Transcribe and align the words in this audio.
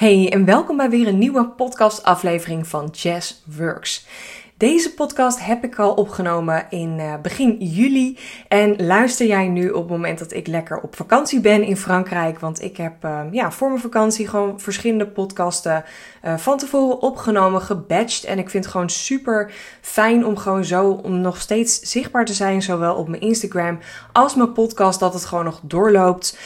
Hey 0.00 0.32
en 0.32 0.44
welkom 0.44 0.76
bij 0.76 0.90
weer 0.90 1.06
een 1.06 1.18
nieuwe 1.18 1.46
podcast-aflevering 1.46 2.66
van 2.66 2.88
Jazz 2.92 3.34
Works. 3.56 4.06
Deze 4.60 4.94
podcast 4.94 5.44
heb 5.44 5.64
ik 5.64 5.78
al 5.78 5.92
opgenomen 5.92 6.66
in 6.70 6.98
uh, 6.98 7.14
begin 7.22 7.56
juli. 7.58 8.18
En 8.48 8.86
luister 8.86 9.26
jij 9.26 9.48
nu 9.48 9.70
op 9.70 9.82
het 9.82 9.90
moment 9.90 10.18
dat 10.18 10.32
ik 10.32 10.46
lekker 10.46 10.80
op 10.80 10.96
vakantie 10.96 11.40
ben 11.40 11.62
in 11.62 11.76
Frankrijk. 11.76 12.38
Want 12.38 12.62
ik 12.62 12.76
heb 12.76 13.04
uh, 13.04 13.20
ja, 13.30 13.50
voor 13.50 13.68
mijn 13.68 13.80
vakantie 13.80 14.28
gewoon 14.28 14.60
verschillende 14.60 15.06
podcasten 15.06 15.84
uh, 16.24 16.36
van 16.36 16.58
tevoren 16.58 17.02
opgenomen, 17.02 17.60
gebatcht. 17.60 18.24
En 18.24 18.38
ik 18.38 18.50
vind 18.50 18.64
het 18.64 18.72
gewoon 18.72 18.90
super 18.90 19.52
fijn 19.80 20.26
om 20.26 20.36
gewoon 20.36 20.64
zo 20.64 20.90
om 20.90 21.20
nog 21.20 21.40
steeds 21.40 21.80
zichtbaar 21.80 22.24
te 22.24 22.34
zijn. 22.34 22.62
Zowel 22.62 22.94
op 22.94 23.08
mijn 23.08 23.22
Instagram 23.22 23.78
als 24.12 24.34
mijn 24.34 24.52
podcast. 24.52 25.00
Dat 25.00 25.14
het 25.14 25.24
gewoon 25.24 25.44
nog 25.44 25.60
doorloopt. 25.62 26.38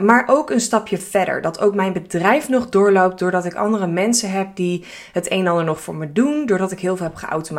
maar 0.00 0.24
ook 0.26 0.50
een 0.50 0.60
stapje 0.60 0.98
verder. 0.98 1.42
Dat 1.42 1.60
ook 1.60 1.74
mijn 1.74 1.92
bedrijf 1.92 2.48
nog 2.48 2.68
doorloopt. 2.68 3.18
Doordat 3.18 3.44
ik 3.44 3.54
andere 3.54 3.86
mensen 3.86 4.30
heb 4.30 4.56
die 4.56 4.84
het 5.12 5.30
een 5.30 5.40
en 5.40 5.46
ander 5.46 5.64
nog 5.64 5.80
voor 5.80 5.94
me 5.94 6.12
doen. 6.12 6.46
Doordat 6.46 6.72
ik 6.72 6.80
heel 6.80 6.96
veel 6.96 7.06
heb 7.06 7.14
geautomatiseerd 7.14 7.56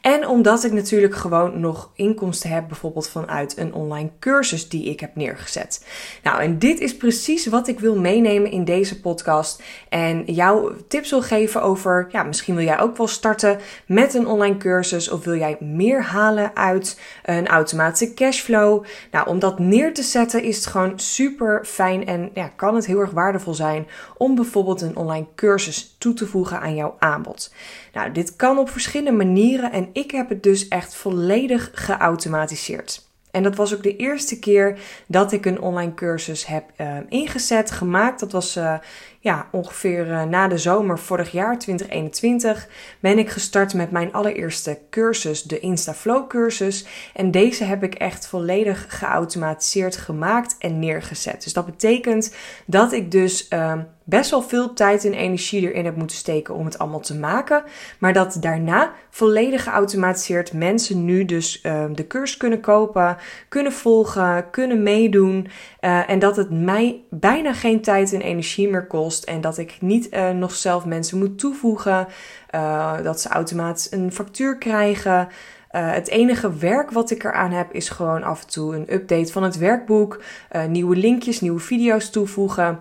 en 0.00 0.26
omdat 0.26 0.64
ik 0.64 0.72
natuurlijk 0.72 1.14
gewoon 1.14 1.60
nog 1.60 1.90
inkomsten 1.94 2.50
heb, 2.50 2.68
bijvoorbeeld 2.68 3.08
vanuit 3.08 3.58
een 3.58 3.74
online 3.74 4.10
cursus 4.18 4.68
die 4.68 4.84
ik 4.84 5.00
heb 5.00 5.16
neergezet. 5.16 5.86
Nou, 6.22 6.40
en 6.40 6.58
dit 6.58 6.80
is 6.80 6.96
precies 6.96 7.46
wat 7.46 7.68
ik 7.68 7.80
wil 7.80 7.96
meenemen 7.96 8.50
in 8.50 8.64
deze 8.64 9.00
podcast. 9.00 9.62
En 9.88 10.24
jou 10.24 10.72
tips 10.88 11.10
wil 11.10 11.22
geven 11.22 11.62
over, 11.62 12.08
ja, 12.10 12.22
misschien 12.22 12.54
wil 12.54 12.64
jij 12.64 12.80
ook 12.80 12.96
wel 12.96 13.08
starten 13.08 13.58
met 13.86 14.14
een 14.14 14.26
online 14.26 14.56
cursus. 14.56 15.10
Of 15.10 15.24
wil 15.24 15.36
jij 15.36 15.56
meer 15.60 16.02
halen 16.02 16.56
uit 16.56 17.00
een 17.24 17.46
automatische 17.46 18.14
cashflow? 18.14 18.84
Nou, 19.10 19.28
om 19.28 19.38
dat 19.38 19.58
neer 19.58 19.94
te 19.94 20.02
zetten 20.02 20.42
is 20.42 20.56
het 20.56 20.66
gewoon 20.66 20.98
super 20.98 21.64
fijn 21.64 22.06
en 22.06 22.30
ja, 22.34 22.50
kan 22.56 22.74
het 22.74 22.86
heel 22.86 23.00
erg 23.00 23.10
waardevol 23.10 23.54
zijn 23.54 23.86
om 24.16 24.34
bijvoorbeeld 24.34 24.80
een 24.80 24.96
online 24.96 25.26
cursus 25.34 25.94
toe 25.98 26.14
te 26.14 26.26
voegen 26.26 26.60
aan 26.60 26.74
jouw 26.74 26.96
aanbod. 26.98 27.52
Nou, 27.92 28.12
dit 28.12 28.36
kan 28.36 28.58
op 28.58 28.70
verschillende 28.70 29.24
manieren 29.24 29.72
en 29.72 29.88
ik 29.92 30.10
heb 30.10 30.28
het 30.28 30.42
dus 30.42 30.68
echt 30.68 30.94
volledig 30.94 31.70
geautomatiseerd. 31.74 33.08
En 33.30 33.42
dat 33.42 33.56
was 33.56 33.74
ook 33.74 33.82
de 33.82 33.96
eerste 33.96 34.38
keer 34.38 34.78
dat 35.06 35.32
ik 35.32 35.46
een 35.46 35.60
online 35.60 35.94
cursus 35.94 36.46
heb 36.46 36.64
uh, 36.80 36.96
ingezet, 37.08 37.70
gemaakt. 37.70 38.20
Dat 38.20 38.32
was 38.32 38.56
uh, 38.56 38.74
ja, 39.22 39.48
ongeveer 39.50 40.06
uh, 40.06 40.22
na 40.22 40.48
de 40.48 40.58
zomer 40.58 40.98
vorig 40.98 41.30
jaar, 41.30 41.58
2021, 41.58 42.68
ben 43.00 43.18
ik 43.18 43.30
gestart 43.30 43.74
met 43.74 43.90
mijn 43.90 44.12
allereerste 44.12 44.78
cursus, 44.90 45.42
de 45.42 45.58
InstaFlow 45.58 46.28
cursus. 46.28 46.86
En 47.14 47.30
deze 47.30 47.64
heb 47.64 47.82
ik 47.82 47.94
echt 47.94 48.26
volledig 48.26 48.86
geautomatiseerd 48.88 49.96
gemaakt 49.96 50.56
en 50.58 50.78
neergezet. 50.78 51.42
Dus 51.42 51.52
dat 51.52 51.66
betekent 51.66 52.34
dat 52.66 52.92
ik 52.92 53.10
dus 53.10 53.48
ehm, 53.48 53.80
best 54.10 54.30
wel 54.30 54.42
veel 54.42 54.72
tijd 54.72 55.04
en 55.04 55.14
energie 55.14 55.60
erin 55.60 55.84
heb 55.84 55.96
moeten 55.96 56.16
steken 56.16 56.54
om 56.54 56.64
het 56.64 56.78
allemaal 56.78 57.00
te 57.00 57.18
maken. 57.18 57.62
Maar 57.98 58.12
dat 58.12 58.36
daarna 58.40 58.92
volledig 59.10 59.62
geautomatiseerd 59.62 60.52
mensen 60.52 61.04
nu 61.04 61.24
dus 61.24 61.62
uh, 61.62 61.84
de 61.92 62.06
cursus 62.06 62.36
kunnen 62.36 62.60
kopen, 62.60 63.16
kunnen 63.48 63.72
volgen, 63.72 64.50
kunnen 64.50 64.82
meedoen. 64.82 65.48
Uh, 65.80 66.10
en 66.10 66.18
dat 66.18 66.36
het 66.36 66.50
mij 66.50 67.00
bijna 67.10 67.52
geen 67.52 67.80
tijd 67.80 68.12
en 68.12 68.20
energie 68.20 68.68
meer 68.68 68.86
kost. 68.86 69.09
En 69.18 69.40
dat 69.40 69.58
ik 69.58 69.76
niet 69.80 70.14
uh, 70.14 70.30
nog 70.30 70.54
zelf 70.54 70.84
mensen 70.84 71.18
moet 71.18 71.38
toevoegen. 71.38 72.06
Uh, 72.54 73.02
dat 73.02 73.20
ze 73.20 73.28
automatisch 73.28 73.92
een 73.92 74.12
factuur 74.12 74.58
krijgen. 74.58 75.28
Uh, 75.72 75.92
het 75.92 76.08
enige 76.08 76.56
werk 76.56 76.90
wat 76.90 77.10
ik 77.10 77.24
eraan 77.24 77.50
heb 77.50 77.72
is 77.72 77.88
gewoon 77.88 78.22
af 78.22 78.42
en 78.42 78.48
toe 78.48 78.76
een 78.76 78.92
update 78.94 79.32
van 79.32 79.42
het 79.42 79.56
werkboek, 79.56 80.22
nieuwe 80.68 80.96
linkjes, 80.96 81.40
nieuwe 81.40 81.60
video's 81.60 82.10
toevoegen. 82.10 82.80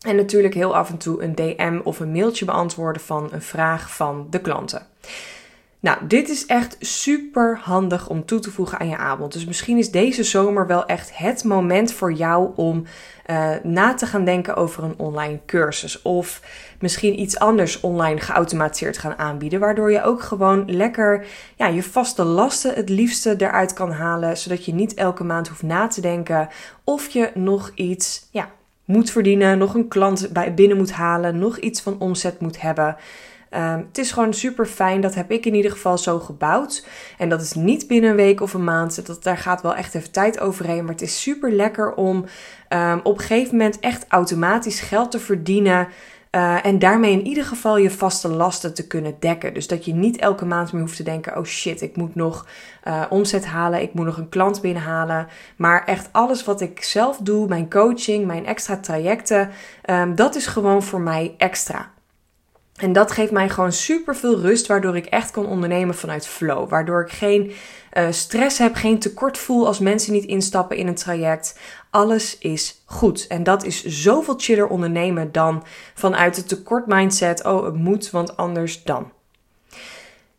En 0.00 0.16
natuurlijk 0.16 0.54
heel 0.54 0.76
af 0.76 0.90
en 0.90 0.96
toe 0.96 1.22
een 1.22 1.34
DM 1.34 1.80
of 1.84 2.00
een 2.00 2.12
mailtje 2.12 2.44
beantwoorden 2.44 3.02
van 3.02 3.28
een 3.32 3.42
vraag 3.42 3.94
van 3.94 4.26
de 4.30 4.40
klanten. 4.40 4.86
Nou, 5.86 5.98
dit 6.06 6.28
is 6.28 6.46
echt 6.46 6.76
super 6.80 7.58
handig 7.62 8.08
om 8.08 8.24
toe 8.24 8.38
te 8.38 8.50
voegen 8.50 8.78
aan 8.78 8.88
je 8.88 8.96
aanbod. 8.96 9.32
Dus 9.32 9.44
misschien 9.44 9.78
is 9.78 9.90
deze 9.90 10.24
zomer 10.24 10.66
wel 10.66 10.86
echt 10.86 11.18
het 11.18 11.44
moment 11.44 11.92
voor 11.92 12.12
jou 12.12 12.50
om 12.56 12.84
uh, 13.30 13.50
na 13.62 13.94
te 13.94 14.06
gaan 14.06 14.24
denken 14.24 14.56
over 14.56 14.84
een 14.84 14.94
online 14.96 15.38
cursus. 15.46 16.02
Of 16.02 16.42
misschien 16.80 17.20
iets 17.20 17.38
anders 17.38 17.80
online 17.80 18.20
geautomatiseerd 18.20 18.98
gaan 18.98 19.18
aanbieden. 19.18 19.60
Waardoor 19.60 19.92
je 19.92 20.02
ook 20.02 20.22
gewoon 20.22 20.64
lekker 20.66 21.26
ja, 21.56 21.66
je 21.66 21.82
vaste 21.82 22.24
lasten 22.24 22.74
het 22.74 22.88
liefste 22.88 23.34
eruit 23.38 23.72
kan 23.72 23.92
halen. 23.92 24.36
Zodat 24.36 24.64
je 24.64 24.74
niet 24.74 24.94
elke 24.94 25.24
maand 25.24 25.48
hoeft 25.48 25.62
na 25.62 25.86
te 25.86 26.00
denken 26.00 26.48
of 26.84 27.08
je 27.08 27.30
nog 27.34 27.72
iets 27.74 28.28
ja, 28.30 28.50
moet 28.84 29.10
verdienen, 29.10 29.58
nog 29.58 29.74
een 29.74 29.88
klant 29.88 30.28
bij, 30.32 30.54
binnen 30.54 30.76
moet 30.76 30.92
halen, 30.92 31.38
nog 31.38 31.58
iets 31.58 31.80
van 31.80 31.96
omzet 31.98 32.40
moet 32.40 32.60
hebben. 32.60 32.96
Um, 33.56 33.86
het 33.88 33.98
is 33.98 34.12
gewoon 34.12 34.34
super 34.34 34.66
fijn. 34.66 35.00
Dat 35.00 35.14
heb 35.14 35.30
ik 35.30 35.46
in 35.46 35.54
ieder 35.54 35.70
geval 35.70 35.98
zo 35.98 36.18
gebouwd. 36.18 36.86
En 37.18 37.28
dat 37.28 37.40
is 37.40 37.52
niet 37.52 37.86
binnen 37.86 38.10
een 38.10 38.16
week 38.16 38.40
of 38.40 38.54
een 38.54 38.64
maand. 38.64 39.06
Dat, 39.06 39.22
daar 39.22 39.38
gaat 39.38 39.62
wel 39.62 39.74
echt 39.74 39.94
even 39.94 40.10
tijd 40.10 40.40
overheen. 40.40 40.84
Maar 40.84 40.92
het 40.92 41.02
is 41.02 41.22
super 41.22 41.52
lekker 41.52 41.94
om 41.94 42.24
um, 42.68 43.00
op 43.02 43.18
een 43.18 43.24
gegeven 43.24 43.56
moment 43.56 43.80
echt 43.80 44.04
automatisch 44.08 44.80
geld 44.80 45.10
te 45.10 45.18
verdienen. 45.18 45.88
Uh, 46.30 46.66
en 46.66 46.78
daarmee 46.78 47.12
in 47.12 47.26
ieder 47.26 47.44
geval 47.44 47.76
je 47.76 47.90
vaste 47.90 48.28
lasten 48.28 48.74
te 48.74 48.86
kunnen 48.86 49.16
dekken. 49.20 49.54
Dus 49.54 49.66
dat 49.66 49.84
je 49.84 49.94
niet 49.94 50.16
elke 50.16 50.44
maand 50.44 50.72
meer 50.72 50.82
hoeft 50.82 50.96
te 50.96 51.02
denken: 51.02 51.36
oh 51.36 51.44
shit, 51.44 51.82
ik 51.82 51.96
moet 51.96 52.14
nog 52.14 52.46
uh, 52.84 53.02
omzet 53.10 53.46
halen, 53.46 53.82
ik 53.82 53.94
moet 53.94 54.04
nog 54.04 54.16
een 54.16 54.28
klant 54.28 54.60
binnenhalen. 54.60 55.26
Maar 55.56 55.84
echt 55.84 56.08
alles 56.12 56.44
wat 56.44 56.60
ik 56.60 56.82
zelf 56.82 57.16
doe, 57.16 57.48
mijn 57.48 57.70
coaching, 57.70 58.26
mijn 58.26 58.46
extra 58.46 58.76
trajecten, 58.76 59.50
um, 59.90 60.14
dat 60.14 60.34
is 60.34 60.46
gewoon 60.46 60.82
voor 60.82 61.00
mij 61.00 61.34
extra. 61.38 61.94
En 62.76 62.92
dat 62.92 63.12
geeft 63.12 63.32
mij 63.32 63.48
gewoon 63.48 63.72
super 63.72 64.16
veel 64.16 64.40
rust, 64.40 64.66
waardoor 64.66 64.96
ik 64.96 65.06
echt 65.06 65.30
kan 65.30 65.46
ondernemen 65.46 65.94
vanuit 65.94 66.26
flow. 66.26 66.68
Waardoor 66.68 67.02
ik 67.02 67.12
geen 67.12 67.52
uh, 67.92 68.06
stress 68.10 68.58
heb, 68.58 68.74
geen 68.74 68.98
tekort 68.98 69.38
voel 69.38 69.66
als 69.66 69.78
mensen 69.78 70.12
niet 70.12 70.24
instappen 70.24 70.76
in 70.76 70.86
een 70.86 70.94
traject. 70.94 71.58
Alles 71.90 72.38
is 72.38 72.82
goed. 72.84 73.26
En 73.26 73.42
dat 73.42 73.64
is 73.64 73.84
zoveel 73.84 74.34
chiller 74.36 74.66
ondernemen 74.66 75.32
dan 75.32 75.64
vanuit 75.94 76.36
het 76.36 76.48
tekort 76.48 76.86
mindset. 76.86 77.44
Oh, 77.44 77.64
het 77.64 77.74
moet, 77.74 78.10
want 78.10 78.36
anders 78.36 78.82
dan. 78.82 79.12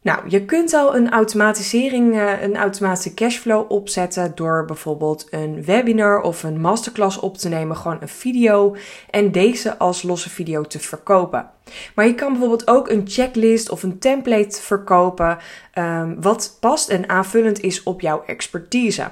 Nou, 0.02 0.20
je 0.28 0.46
kunt 0.46 0.74
al 0.74 0.96
een 0.96 1.12
automatisering, 1.12 2.14
uh, 2.14 2.42
een 2.42 2.58
automatische 2.58 3.14
cashflow 3.14 3.72
opzetten 3.72 4.32
door 4.36 4.66
bijvoorbeeld 4.66 5.28
een 5.30 5.64
webinar 5.64 6.22
of 6.22 6.44
een 6.44 6.62
masterclass 6.62 7.20
op 7.20 7.38
te 7.38 7.50
nemen, 7.50 7.76
gewoon 7.76 7.98
een 8.02 8.08
video 8.08 8.76
en 9.10 9.32
deze 9.32 9.78
als 9.78 10.04
losse 10.04 10.30
video 10.30 10.64
te 10.64 10.80
verkopen. 10.80 11.50
Maar 11.96 12.08
je 12.08 12.16
kan 12.16 12.32
bijvoorbeeld 12.32 12.68
ook 12.68 12.90
een 12.90 13.04
checklist 13.08 13.70
of 13.70 13.84
een 13.84 14.00
template 14.00 14.62
verkopen, 14.62 15.38
um, 15.78 16.22
wat 16.22 16.58
past 16.60 16.90
en 16.90 17.10
aanvullend 17.10 17.60
is 17.60 17.84
op 17.84 18.02
jouw 18.02 18.24
expertise. 18.26 19.10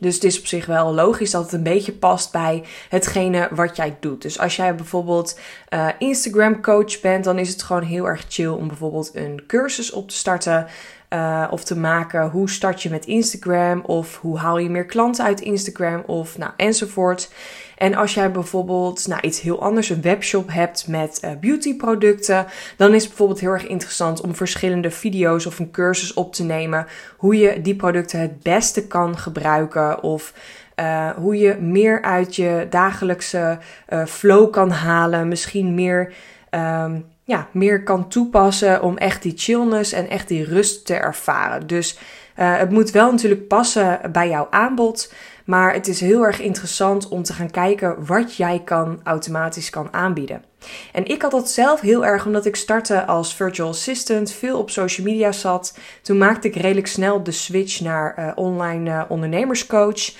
Dus 0.00 0.14
het 0.14 0.24
is 0.24 0.38
op 0.38 0.46
zich 0.46 0.66
wel 0.66 0.94
logisch 0.94 1.30
dat 1.30 1.42
het 1.42 1.52
een 1.52 1.62
beetje 1.62 1.92
past 1.92 2.32
bij 2.32 2.64
hetgene 2.88 3.48
wat 3.50 3.76
jij 3.76 3.96
doet. 4.00 4.22
Dus 4.22 4.38
als 4.38 4.56
jij 4.56 4.74
bijvoorbeeld 4.74 5.38
uh, 5.74 5.88
Instagram 5.98 6.62
coach 6.62 7.00
bent, 7.00 7.24
dan 7.24 7.38
is 7.38 7.48
het 7.48 7.62
gewoon 7.62 7.82
heel 7.82 8.04
erg 8.04 8.24
chill 8.28 8.46
om 8.46 8.68
bijvoorbeeld 8.68 9.10
een 9.14 9.42
cursus 9.46 9.92
op 9.92 10.08
te 10.08 10.16
starten. 10.16 10.66
Uh, 11.14 11.46
of 11.50 11.64
te 11.64 11.78
maken 11.78 12.28
hoe 12.28 12.50
start 12.50 12.82
je 12.82 12.90
met 12.90 13.06
Instagram 13.06 13.80
of 13.80 14.16
hoe 14.16 14.38
haal 14.38 14.58
je 14.58 14.70
meer 14.70 14.86
klanten 14.86 15.24
uit 15.24 15.40
Instagram 15.40 16.02
of 16.06 16.38
nou 16.38 16.52
enzovoort. 16.56 17.32
En 17.76 17.94
als 17.94 18.14
jij 18.14 18.30
bijvoorbeeld 18.30 19.06
nou, 19.06 19.20
iets 19.20 19.40
heel 19.40 19.62
anders, 19.62 19.88
een 19.88 20.02
webshop 20.02 20.52
hebt 20.52 20.88
met 20.88 21.20
uh, 21.24 21.30
beautyproducten, 21.40 22.46
dan 22.76 22.94
is 22.94 23.00
het 23.00 23.08
bijvoorbeeld 23.08 23.40
heel 23.40 23.50
erg 23.50 23.66
interessant 23.66 24.20
om 24.20 24.34
verschillende 24.34 24.90
video's 24.90 25.46
of 25.46 25.58
een 25.58 25.70
cursus 25.70 26.14
op 26.14 26.34
te 26.34 26.44
nemen 26.44 26.86
hoe 27.16 27.36
je 27.36 27.60
die 27.60 27.76
producten 27.76 28.20
het 28.20 28.42
beste 28.42 28.86
kan 28.86 29.18
gebruiken 29.18 30.02
of 30.02 30.34
uh, 30.80 31.10
hoe 31.10 31.36
je 31.36 31.56
meer 31.56 32.02
uit 32.02 32.36
je 32.36 32.66
dagelijkse 32.70 33.58
flow 34.06 34.50
kan 34.52 34.70
halen, 34.70 35.28
misschien 35.28 35.74
meer 35.74 36.12
um, 36.50 37.04
ja, 37.30 37.48
meer 37.52 37.82
kan 37.82 38.08
toepassen 38.08 38.82
om 38.82 38.96
echt 38.96 39.22
die 39.22 39.32
chillness 39.36 39.92
en 39.92 40.08
echt 40.08 40.28
die 40.28 40.44
rust 40.44 40.86
te 40.86 40.94
ervaren. 40.94 41.66
Dus 41.66 41.98
uh, 42.38 42.56
het 42.58 42.70
moet 42.70 42.90
wel 42.90 43.10
natuurlijk 43.10 43.48
passen 43.48 44.00
bij 44.12 44.28
jouw 44.28 44.46
aanbod. 44.50 45.12
Maar 45.44 45.72
het 45.72 45.88
is 45.88 46.00
heel 46.00 46.22
erg 46.22 46.40
interessant 46.40 47.08
om 47.08 47.22
te 47.22 47.32
gaan 47.32 47.50
kijken 47.50 48.06
wat 48.06 48.36
jij 48.36 48.62
kan 48.64 49.00
automatisch 49.04 49.70
kan 49.70 49.92
aanbieden. 49.92 50.44
En 50.92 51.06
ik 51.06 51.22
had 51.22 51.30
dat 51.30 51.50
zelf 51.50 51.80
heel 51.80 52.04
erg 52.04 52.26
omdat 52.26 52.46
ik 52.46 52.56
startte 52.56 53.06
als 53.06 53.34
virtual 53.34 53.68
assistant, 53.68 54.32
veel 54.32 54.58
op 54.58 54.70
social 54.70 55.06
media 55.06 55.32
zat. 55.32 55.78
Toen 56.02 56.18
maakte 56.18 56.48
ik 56.48 56.54
redelijk 56.54 56.86
snel 56.86 57.22
de 57.22 57.30
switch 57.30 57.80
naar 57.80 58.14
uh, 58.18 58.32
online 58.34 58.90
uh, 58.90 59.02
ondernemerscoach. 59.08 60.12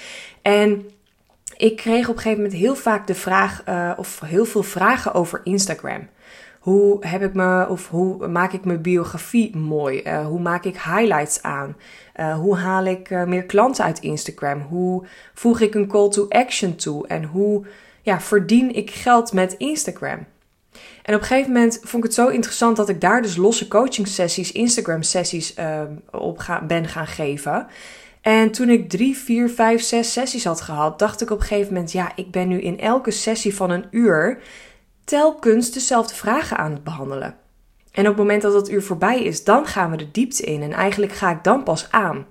En 0.43 0.91
ik 1.57 1.77
kreeg 1.77 2.09
op 2.09 2.17
een 2.17 2.23
gegeven 2.23 2.43
moment 2.43 2.61
heel 2.61 2.75
vaak 2.75 3.07
de 3.07 3.15
vraag, 3.15 3.63
of 3.97 4.21
heel 4.25 4.45
veel 4.45 4.63
vragen 4.63 5.15
over 5.15 5.41
Instagram. 5.45 6.09
Hoe 6.61 7.07
heb 7.07 7.23
ik 7.23 7.35
me, 7.35 7.69
of 7.69 7.89
hoe 7.89 8.29
maak 8.29 8.53
ik 8.53 8.65
mijn 8.65 8.83
biografie 8.83 9.57
mooi? 9.57 10.03
Uh, 10.05 10.27
hoe 10.27 10.41
maak 10.41 10.65
ik 10.65 10.75
highlights 10.75 11.43
aan? 11.43 11.77
Uh, 12.17 12.35
hoe 12.35 12.57
haal 12.57 12.85
ik 12.85 13.11
uh, 13.11 13.25
meer 13.25 13.43
klanten 13.43 13.85
uit 13.85 13.99
Instagram? 14.01 14.61
Hoe 14.61 15.07
voeg 15.35 15.61
ik 15.61 15.75
een 15.75 15.89
call 15.89 16.09
to 16.09 16.27
action 16.29 16.77
toe? 16.77 17.07
En 17.07 17.25
hoe 17.25 17.67
ja, 18.03 18.21
verdien 18.21 18.75
ik 18.75 18.91
geld 18.91 19.33
met 19.33 19.55
Instagram? 19.59 20.27
En 21.03 21.15
op 21.15 21.21
een 21.21 21.27
gegeven 21.27 21.53
moment 21.53 21.79
vond 21.83 22.05
ik 22.05 22.11
het 22.11 22.15
zo 22.15 22.29
interessant 22.29 22.77
dat 22.77 22.89
ik 22.89 23.01
daar 23.01 23.23
dus 23.23 23.37
losse 23.37 23.69
coaching 23.69 24.09
sessies, 24.09 24.53
Instagram 24.53 25.03
sessies 25.03 25.59
uh, 25.59 25.83
op 26.11 26.61
ben 26.67 26.89
gaan 26.89 27.07
geven. 27.07 27.67
En 28.21 28.51
toen 28.51 28.69
ik 28.69 28.89
drie, 28.89 29.17
vier, 29.17 29.51
vijf, 29.51 29.83
zes 29.83 30.13
sessies 30.13 30.45
had 30.45 30.61
gehad, 30.61 30.99
dacht 30.99 31.21
ik 31.21 31.31
op 31.31 31.41
een 31.41 31.47
gegeven 31.47 31.73
moment, 31.73 31.93
ja, 31.93 32.13
ik 32.15 32.31
ben 32.31 32.49
nu 32.49 32.61
in 32.61 32.81
elke 32.81 33.11
sessie 33.11 33.55
van 33.55 33.71
een 33.71 33.85
uur 33.91 34.39
telkens 35.11 35.71
dezelfde 35.71 36.15
vragen 36.15 36.57
aan 36.57 36.73
het 36.73 36.85
behandelen. 36.85 37.35
En 37.93 38.03
op 38.03 38.09
het 38.09 38.17
moment 38.17 38.43
dat 38.43 38.53
dat 38.53 38.71
uur 38.71 38.83
voorbij 38.83 39.23
is, 39.23 39.45
dan 39.45 39.67
gaan 39.67 39.91
we 39.91 39.97
de 39.97 40.11
diepte 40.11 40.43
in 40.43 40.63
en 40.63 40.73
eigenlijk 40.73 41.13
ga 41.13 41.31
ik 41.31 41.45
dan 41.45 41.63
pas 41.63 41.91
aan. 41.91 42.27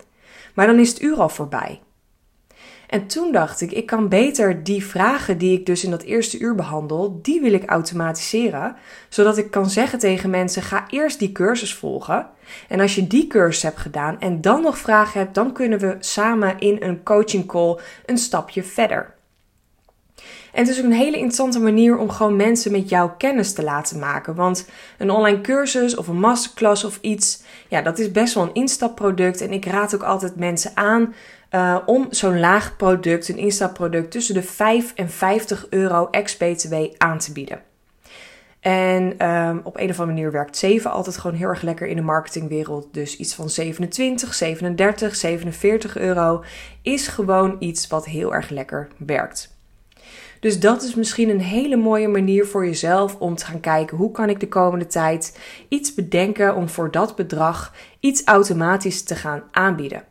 Maar 0.53 0.67
dan 0.67 0.79
is 0.79 0.89
het 0.89 1.01
uur 1.01 1.17
al 1.17 1.29
voorbij. 1.29 1.81
En 2.87 3.07
toen 3.07 3.31
dacht 3.31 3.61
ik, 3.61 3.71
ik 3.71 3.85
kan 3.85 4.09
beter 4.09 4.63
die 4.63 4.85
vragen 4.85 5.37
die 5.37 5.59
ik 5.59 5.65
dus 5.65 5.83
in 5.83 5.91
dat 5.91 6.01
eerste 6.01 6.39
uur 6.39 6.55
behandel, 6.55 7.19
die 7.21 7.41
wil 7.41 7.53
ik 7.53 7.69
automatiseren, 7.69 8.75
zodat 9.09 9.37
ik 9.37 9.51
kan 9.51 9.69
zeggen 9.69 9.99
tegen 9.99 10.29
mensen: 10.29 10.61
ga 10.61 10.85
eerst 10.89 11.19
die 11.19 11.31
cursus 11.31 11.73
volgen. 11.73 12.29
En 12.67 12.79
als 12.79 12.95
je 12.95 13.07
die 13.07 13.27
cursus 13.27 13.63
hebt 13.63 13.79
gedaan 13.79 14.19
en 14.19 14.41
dan 14.41 14.61
nog 14.61 14.77
vragen 14.77 15.19
hebt, 15.19 15.35
dan 15.35 15.53
kunnen 15.53 15.79
we 15.79 15.95
samen 15.99 16.59
in 16.59 16.77
een 16.79 17.03
coaching 17.03 17.45
call 17.45 17.79
een 18.05 18.17
stapje 18.17 18.63
verder. 18.63 19.17
En 20.53 20.59
het 20.59 20.67
is 20.67 20.77
ook 20.79 20.85
een 20.85 20.91
hele 20.91 21.15
interessante 21.15 21.59
manier 21.59 21.97
om 21.97 22.09
gewoon 22.09 22.35
mensen 22.35 22.71
met 22.71 22.89
jouw 22.89 23.15
kennis 23.17 23.53
te 23.53 23.63
laten 23.63 23.99
maken. 23.99 24.35
Want 24.35 24.69
een 24.97 25.11
online 25.11 25.41
cursus 25.41 25.95
of 25.95 26.07
een 26.07 26.19
masterclass 26.19 26.83
of 26.83 26.97
iets, 27.01 27.43
ja, 27.67 27.81
dat 27.81 27.99
is 27.99 28.11
best 28.11 28.33
wel 28.33 28.43
een 28.43 28.53
instapproduct. 28.53 29.41
En 29.41 29.51
ik 29.51 29.65
raad 29.65 29.95
ook 29.95 30.03
altijd 30.03 30.35
mensen 30.35 30.71
aan 30.73 31.13
uh, 31.51 31.77
om 31.85 32.07
zo'n 32.09 32.39
laag 32.39 32.75
product, 32.75 33.29
een 33.29 33.37
instapproduct, 33.37 34.11
tussen 34.11 34.33
de 34.33 34.43
5 34.43 34.93
en 34.95 35.09
50 35.09 35.67
euro 35.69 36.07
ex-BTW 36.11 36.75
aan 36.97 37.17
te 37.17 37.31
bieden. 37.31 37.61
En 38.59 39.27
um, 39.27 39.61
op 39.63 39.77
een 39.77 39.89
of 39.89 39.99
andere 39.99 40.05
manier 40.05 40.31
werkt 40.31 40.57
7 40.57 40.91
altijd 40.91 41.17
gewoon 41.17 41.37
heel 41.37 41.47
erg 41.47 41.61
lekker 41.61 41.87
in 41.87 41.95
de 41.95 42.01
marketingwereld. 42.01 42.87
Dus 42.91 43.17
iets 43.17 43.33
van 43.33 43.49
27, 43.49 44.33
37, 44.33 45.15
47 45.15 45.97
euro 45.97 46.43
is 46.81 47.07
gewoon 47.07 47.55
iets 47.59 47.87
wat 47.87 48.05
heel 48.05 48.33
erg 48.33 48.49
lekker 48.49 48.87
werkt. 48.97 49.58
Dus 50.39 50.59
dat 50.59 50.83
is 50.83 50.95
misschien 50.95 51.29
een 51.29 51.41
hele 51.41 51.75
mooie 51.75 52.07
manier 52.07 52.45
voor 52.45 52.65
jezelf 52.65 53.15
om 53.15 53.35
te 53.35 53.45
gaan 53.45 53.59
kijken 53.59 53.97
hoe 53.97 54.11
kan 54.11 54.29
ik 54.29 54.39
de 54.39 54.47
komende 54.47 54.87
tijd 54.87 55.39
iets 55.67 55.93
bedenken 55.93 56.55
om 56.55 56.69
voor 56.69 56.91
dat 56.91 57.15
bedrag 57.15 57.73
iets 57.99 58.23
automatisch 58.23 59.03
te 59.03 59.15
gaan 59.15 59.43
aanbieden. 59.51 60.03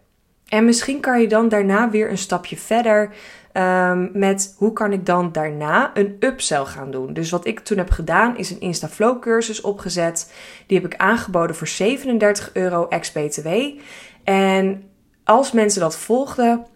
En 0.48 0.64
misschien 0.64 1.00
kan 1.00 1.20
je 1.20 1.28
dan 1.28 1.48
daarna 1.48 1.90
weer 1.90 2.10
een 2.10 2.19
stapje 2.19 2.56
verder 2.56 3.14
um, 3.52 4.10
met 4.12 4.54
hoe 4.56 4.72
kan 4.72 4.92
ik 4.92 5.06
dan 5.06 5.32
daarna 5.32 5.90
een 5.94 6.16
upsell 6.20 6.64
gaan 6.64 6.90
doen. 6.90 7.12
Dus 7.12 7.31
wat 7.31 7.46
ik 7.46 7.60
toen 7.60 7.78
heb 7.78 7.90
gedaan 7.90 8.36
is 8.36 8.50
een 8.50 8.60
InstaFlow 8.60 9.20
cursus 9.20 9.60
opgezet. 9.60 10.32
Die 10.66 10.81
heb 10.81 10.92
ik 10.92 11.00
aangeboden 11.00 11.56
voor 11.56 11.66
37 11.66 12.50
euro 12.52 12.88
ex-BTW. 12.88 13.48
En 14.24 14.82
als 15.24 15.52
mensen 15.52 15.81
dat 15.81 15.96
volgden, 15.96 16.66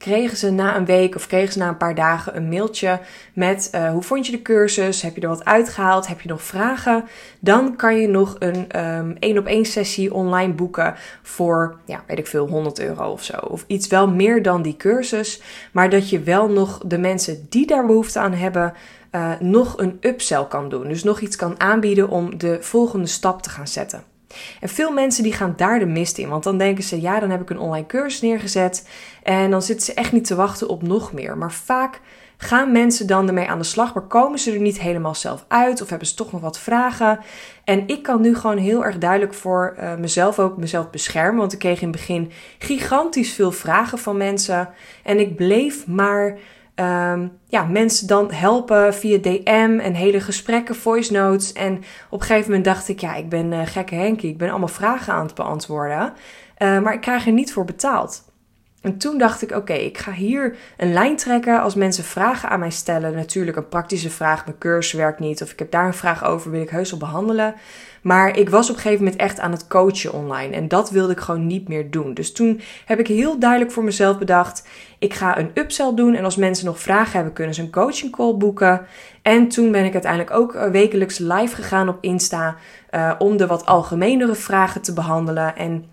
kregen 0.00 0.36
ze 0.36 0.50
na 0.50 0.76
een 0.76 0.84
week 0.84 1.14
of 1.14 1.26
kregen 1.26 1.52
ze 1.52 1.58
na 1.58 1.68
een 1.68 1.76
paar 1.76 1.94
dagen 1.94 2.36
een 2.36 2.48
mailtje 2.48 3.00
met 3.34 3.70
uh, 3.74 3.90
hoe 3.90 4.02
vond 4.02 4.26
je 4.26 4.32
de 4.32 4.42
cursus? 4.42 5.02
Heb 5.02 5.14
je 5.14 5.20
er 5.20 5.28
wat 5.28 5.44
uitgehaald? 5.44 6.06
Heb 6.06 6.20
je 6.20 6.28
nog 6.28 6.42
vragen? 6.42 7.04
Dan 7.40 7.76
kan 7.76 7.96
je 7.96 8.08
nog 8.08 8.36
een 8.38 8.86
um, 8.86 9.16
één 9.18 9.38
op 9.38 9.46
één 9.46 9.64
sessie 9.64 10.14
online 10.14 10.52
boeken 10.52 10.94
voor, 11.22 11.76
ja, 11.84 12.02
weet 12.06 12.18
ik 12.18 12.26
veel, 12.26 12.48
100 12.48 12.80
euro 12.80 13.10
of 13.10 13.22
zo. 13.22 13.36
Of 13.36 13.64
iets 13.66 13.86
wel 13.86 14.08
meer 14.08 14.42
dan 14.42 14.62
die 14.62 14.76
cursus, 14.76 15.42
maar 15.72 15.90
dat 15.90 16.10
je 16.10 16.20
wel 16.20 16.48
nog 16.48 16.80
de 16.86 16.98
mensen 16.98 17.46
die 17.48 17.66
daar 17.66 17.86
behoefte 17.86 18.18
aan 18.18 18.32
hebben, 18.32 18.72
uh, 19.12 19.32
nog 19.40 19.78
een 19.78 19.96
upsell 20.00 20.46
kan 20.48 20.68
doen. 20.68 20.88
Dus 20.88 21.04
nog 21.04 21.20
iets 21.20 21.36
kan 21.36 21.60
aanbieden 21.60 22.08
om 22.08 22.38
de 22.38 22.58
volgende 22.60 23.06
stap 23.06 23.42
te 23.42 23.50
gaan 23.50 23.68
zetten. 23.68 24.02
En 24.60 24.68
veel 24.68 24.92
mensen 24.92 25.22
die 25.22 25.32
gaan 25.32 25.54
daar 25.56 25.78
de 25.78 25.86
mist 25.86 26.18
in, 26.18 26.28
want 26.28 26.44
dan 26.44 26.58
denken 26.58 26.84
ze, 26.84 27.00
ja, 27.00 27.20
dan 27.20 27.30
heb 27.30 27.40
ik 27.40 27.50
een 27.50 27.58
online 27.58 27.86
cursus 27.86 28.20
neergezet 28.20 28.88
en 29.22 29.50
dan 29.50 29.62
zitten 29.62 29.86
ze 29.86 29.94
echt 29.94 30.12
niet 30.12 30.24
te 30.24 30.34
wachten 30.34 30.68
op 30.68 30.82
nog 30.82 31.12
meer. 31.12 31.38
Maar 31.38 31.52
vaak 31.52 32.00
gaan 32.42 32.72
mensen 32.72 33.06
dan 33.06 33.26
ermee 33.26 33.48
aan 33.48 33.58
de 33.58 33.64
slag, 33.64 33.94
maar 33.94 34.02
komen 34.02 34.38
ze 34.38 34.52
er 34.52 34.60
niet 34.60 34.80
helemaal 34.80 35.14
zelf 35.14 35.44
uit 35.48 35.82
of 35.82 35.88
hebben 35.88 36.08
ze 36.08 36.14
toch 36.14 36.32
nog 36.32 36.40
wat 36.40 36.58
vragen. 36.58 37.18
En 37.64 37.88
ik 37.88 38.02
kan 38.02 38.20
nu 38.20 38.34
gewoon 38.36 38.56
heel 38.56 38.84
erg 38.84 38.98
duidelijk 38.98 39.34
voor 39.34 39.76
uh, 39.78 39.94
mezelf 39.94 40.38
ook 40.38 40.56
mezelf 40.56 40.90
beschermen, 40.90 41.40
want 41.40 41.52
ik 41.52 41.58
kreeg 41.58 41.80
in 41.80 41.88
het 41.88 41.96
begin 41.96 42.30
gigantisch 42.58 43.32
veel 43.32 43.52
vragen 43.52 43.98
van 43.98 44.16
mensen 44.16 44.68
en 45.02 45.18
ik 45.18 45.36
bleef 45.36 45.86
maar 45.86 46.38
um, 46.80 47.38
ja, 47.46 47.64
mensen 47.64 48.06
dan 48.06 48.32
helpen 48.32 48.94
via 48.94 49.18
DM 49.18 49.78
en 49.82 49.94
hele 49.94 50.20
gesprekken, 50.20 50.74
voice 50.74 51.12
notes. 51.12 51.52
En 51.52 51.76
op 52.10 52.20
een 52.20 52.26
gegeven 52.26 52.48
moment 52.48 52.64
dacht 52.64 52.88
ik, 52.88 53.00
ja, 53.00 53.14
ik 53.14 53.28
ben 53.28 53.52
uh, 53.52 53.60
gekke 53.64 53.94
Henkie. 53.94 54.30
Ik 54.30 54.38
ben 54.38 54.50
allemaal 54.50 54.68
vragen 54.68 55.12
aan 55.12 55.26
het 55.26 55.34
beantwoorden. 55.34 56.12
Uh, 56.58 56.80
maar 56.80 56.92
ik 56.94 57.00
krijg 57.00 57.26
er 57.26 57.32
niet 57.32 57.52
voor 57.52 57.64
betaald. 57.64 58.29
En 58.80 58.98
toen 58.98 59.18
dacht 59.18 59.42
ik, 59.42 59.50
oké, 59.50 59.72
ik 59.72 59.98
ga 59.98 60.12
hier 60.12 60.56
een 60.76 60.92
lijn 60.92 61.16
trekken 61.16 61.60
als 61.60 61.74
mensen 61.74 62.04
vragen 62.04 62.48
aan 62.48 62.58
mij 62.58 62.70
stellen. 62.70 63.14
Natuurlijk 63.14 63.56
een 63.56 63.68
praktische 63.68 64.10
vraag, 64.10 64.44
mijn 64.44 64.58
cursus 64.58 64.92
werkt 64.92 65.18
niet 65.18 65.42
of 65.42 65.52
ik 65.52 65.58
heb 65.58 65.70
daar 65.70 65.86
een 65.86 65.94
vraag 65.94 66.24
over, 66.24 66.50
wil 66.50 66.62
ik 66.62 66.70
heus 66.70 66.96
behandelen. 66.96 67.54
Maar 68.02 68.36
ik 68.36 68.50
was 68.50 68.70
op 68.70 68.74
een 68.74 68.80
gegeven 68.80 69.04
moment 69.04 69.22
echt 69.22 69.40
aan 69.40 69.50
het 69.50 69.66
coachen 69.66 70.12
online 70.12 70.54
en 70.54 70.68
dat 70.68 70.90
wilde 70.90 71.12
ik 71.12 71.20
gewoon 71.20 71.46
niet 71.46 71.68
meer 71.68 71.90
doen. 71.90 72.14
Dus 72.14 72.32
toen 72.32 72.60
heb 72.84 72.98
ik 72.98 73.06
heel 73.06 73.38
duidelijk 73.38 73.72
voor 73.72 73.84
mezelf 73.84 74.18
bedacht, 74.18 74.68
ik 74.98 75.14
ga 75.14 75.38
een 75.38 75.50
upsell 75.54 75.94
doen 75.94 76.14
en 76.14 76.24
als 76.24 76.36
mensen 76.36 76.66
nog 76.66 76.80
vragen 76.80 77.12
hebben, 77.12 77.32
kunnen 77.32 77.54
ze 77.54 77.62
een 77.62 77.70
coaching 77.70 78.12
call 78.12 78.34
boeken. 78.34 78.86
En 79.22 79.48
toen 79.48 79.72
ben 79.72 79.84
ik 79.84 79.92
uiteindelijk 79.92 80.32
ook 80.32 80.54
eh, 80.54 80.70
wekelijks 80.70 81.18
live 81.18 81.54
gegaan 81.54 81.88
op 81.88 81.98
Insta 82.00 82.56
uh, 82.90 83.12
om 83.18 83.36
de 83.36 83.46
wat 83.46 83.66
algemenere 83.66 84.34
vragen 84.34 84.82
te 84.82 84.92
behandelen 84.92 85.56
en 85.56 85.84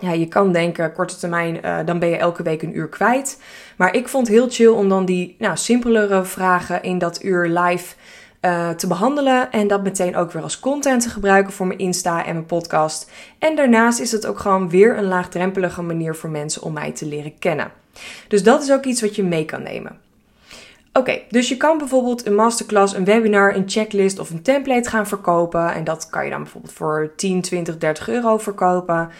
ja, 0.00 0.12
je 0.12 0.26
kan 0.26 0.52
denken, 0.52 0.92
korte 0.92 1.16
termijn, 1.16 1.58
uh, 1.64 1.78
dan 1.84 1.98
ben 1.98 2.08
je 2.08 2.16
elke 2.16 2.42
week 2.42 2.62
een 2.62 2.76
uur 2.76 2.88
kwijt. 2.88 3.40
Maar 3.76 3.94
ik 3.94 4.08
vond 4.08 4.28
heel 4.28 4.46
chill 4.50 4.68
om 4.68 4.88
dan 4.88 5.04
die 5.04 5.36
nou, 5.38 5.56
simpelere 5.56 6.24
vragen 6.24 6.82
in 6.82 6.98
dat 6.98 7.24
uur 7.24 7.48
live 7.48 7.94
uh, 8.40 8.70
te 8.70 8.86
behandelen. 8.86 9.52
En 9.52 9.68
dat 9.68 9.82
meteen 9.82 10.16
ook 10.16 10.32
weer 10.32 10.42
als 10.42 10.60
content 10.60 11.02
te 11.02 11.08
gebruiken 11.08 11.52
voor 11.52 11.66
mijn 11.66 11.78
Insta 11.78 12.24
en 12.24 12.32
mijn 12.32 12.46
podcast. 12.46 13.10
En 13.38 13.56
daarnaast 13.56 14.00
is 14.00 14.12
het 14.12 14.26
ook 14.26 14.38
gewoon 14.38 14.68
weer 14.68 14.98
een 14.98 15.08
laagdrempelige 15.08 15.82
manier 15.82 16.14
voor 16.14 16.30
mensen 16.30 16.62
om 16.62 16.72
mij 16.72 16.92
te 16.92 17.06
leren 17.06 17.38
kennen. 17.38 17.70
Dus 18.28 18.42
dat 18.42 18.62
is 18.62 18.72
ook 18.72 18.84
iets 18.84 19.00
wat 19.00 19.16
je 19.16 19.22
mee 19.22 19.44
kan 19.44 19.62
nemen. 19.62 20.04
Oké, 20.92 21.20
dus 21.28 21.48
je 21.48 21.56
kan 21.56 21.78
bijvoorbeeld 21.78 22.26
een 22.26 22.34
masterclass, 22.34 22.94
een 22.94 23.04
webinar, 23.04 23.56
een 23.56 23.64
checklist 23.66 24.18
of 24.18 24.30
een 24.30 24.42
template 24.42 24.88
gaan 24.88 25.06
verkopen. 25.06 25.74
En 25.74 25.84
dat 25.84 26.08
kan 26.10 26.24
je 26.24 26.30
dan 26.30 26.42
bijvoorbeeld 26.42 26.72
voor 26.72 27.12
10, 27.16 27.40
20, 27.40 27.78
30 27.78 28.08
euro 28.08 28.38
verkopen. 28.38 29.10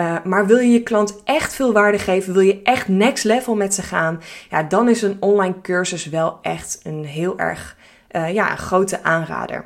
Uh, 0.00 0.16
maar 0.24 0.46
wil 0.46 0.58
je 0.58 0.72
je 0.72 0.82
klant 0.82 1.22
echt 1.24 1.54
veel 1.54 1.72
waarde 1.72 1.98
geven, 1.98 2.32
wil 2.32 2.42
je 2.42 2.62
echt 2.62 2.88
next 2.88 3.24
level 3.24 3.54
met 3.54 3.74
ze 3.74 3.82
gaan, 3.82 4.20
ja, 4.50 4.62
dan 4.62 4.88
is 4.88 5.02
een 5.02 5.16
online 5.20 5.60
cursus 5.62 6.08
wel 6.08 6.38
echt 6.42 6.80
een 6.82 7.04
heel 7.04 7.38
erg 7.38 7.76
uh, 8.10 8.32
ja, 8.32 8.56
grote 8.56 9.02
aanrader. 9.02 9.64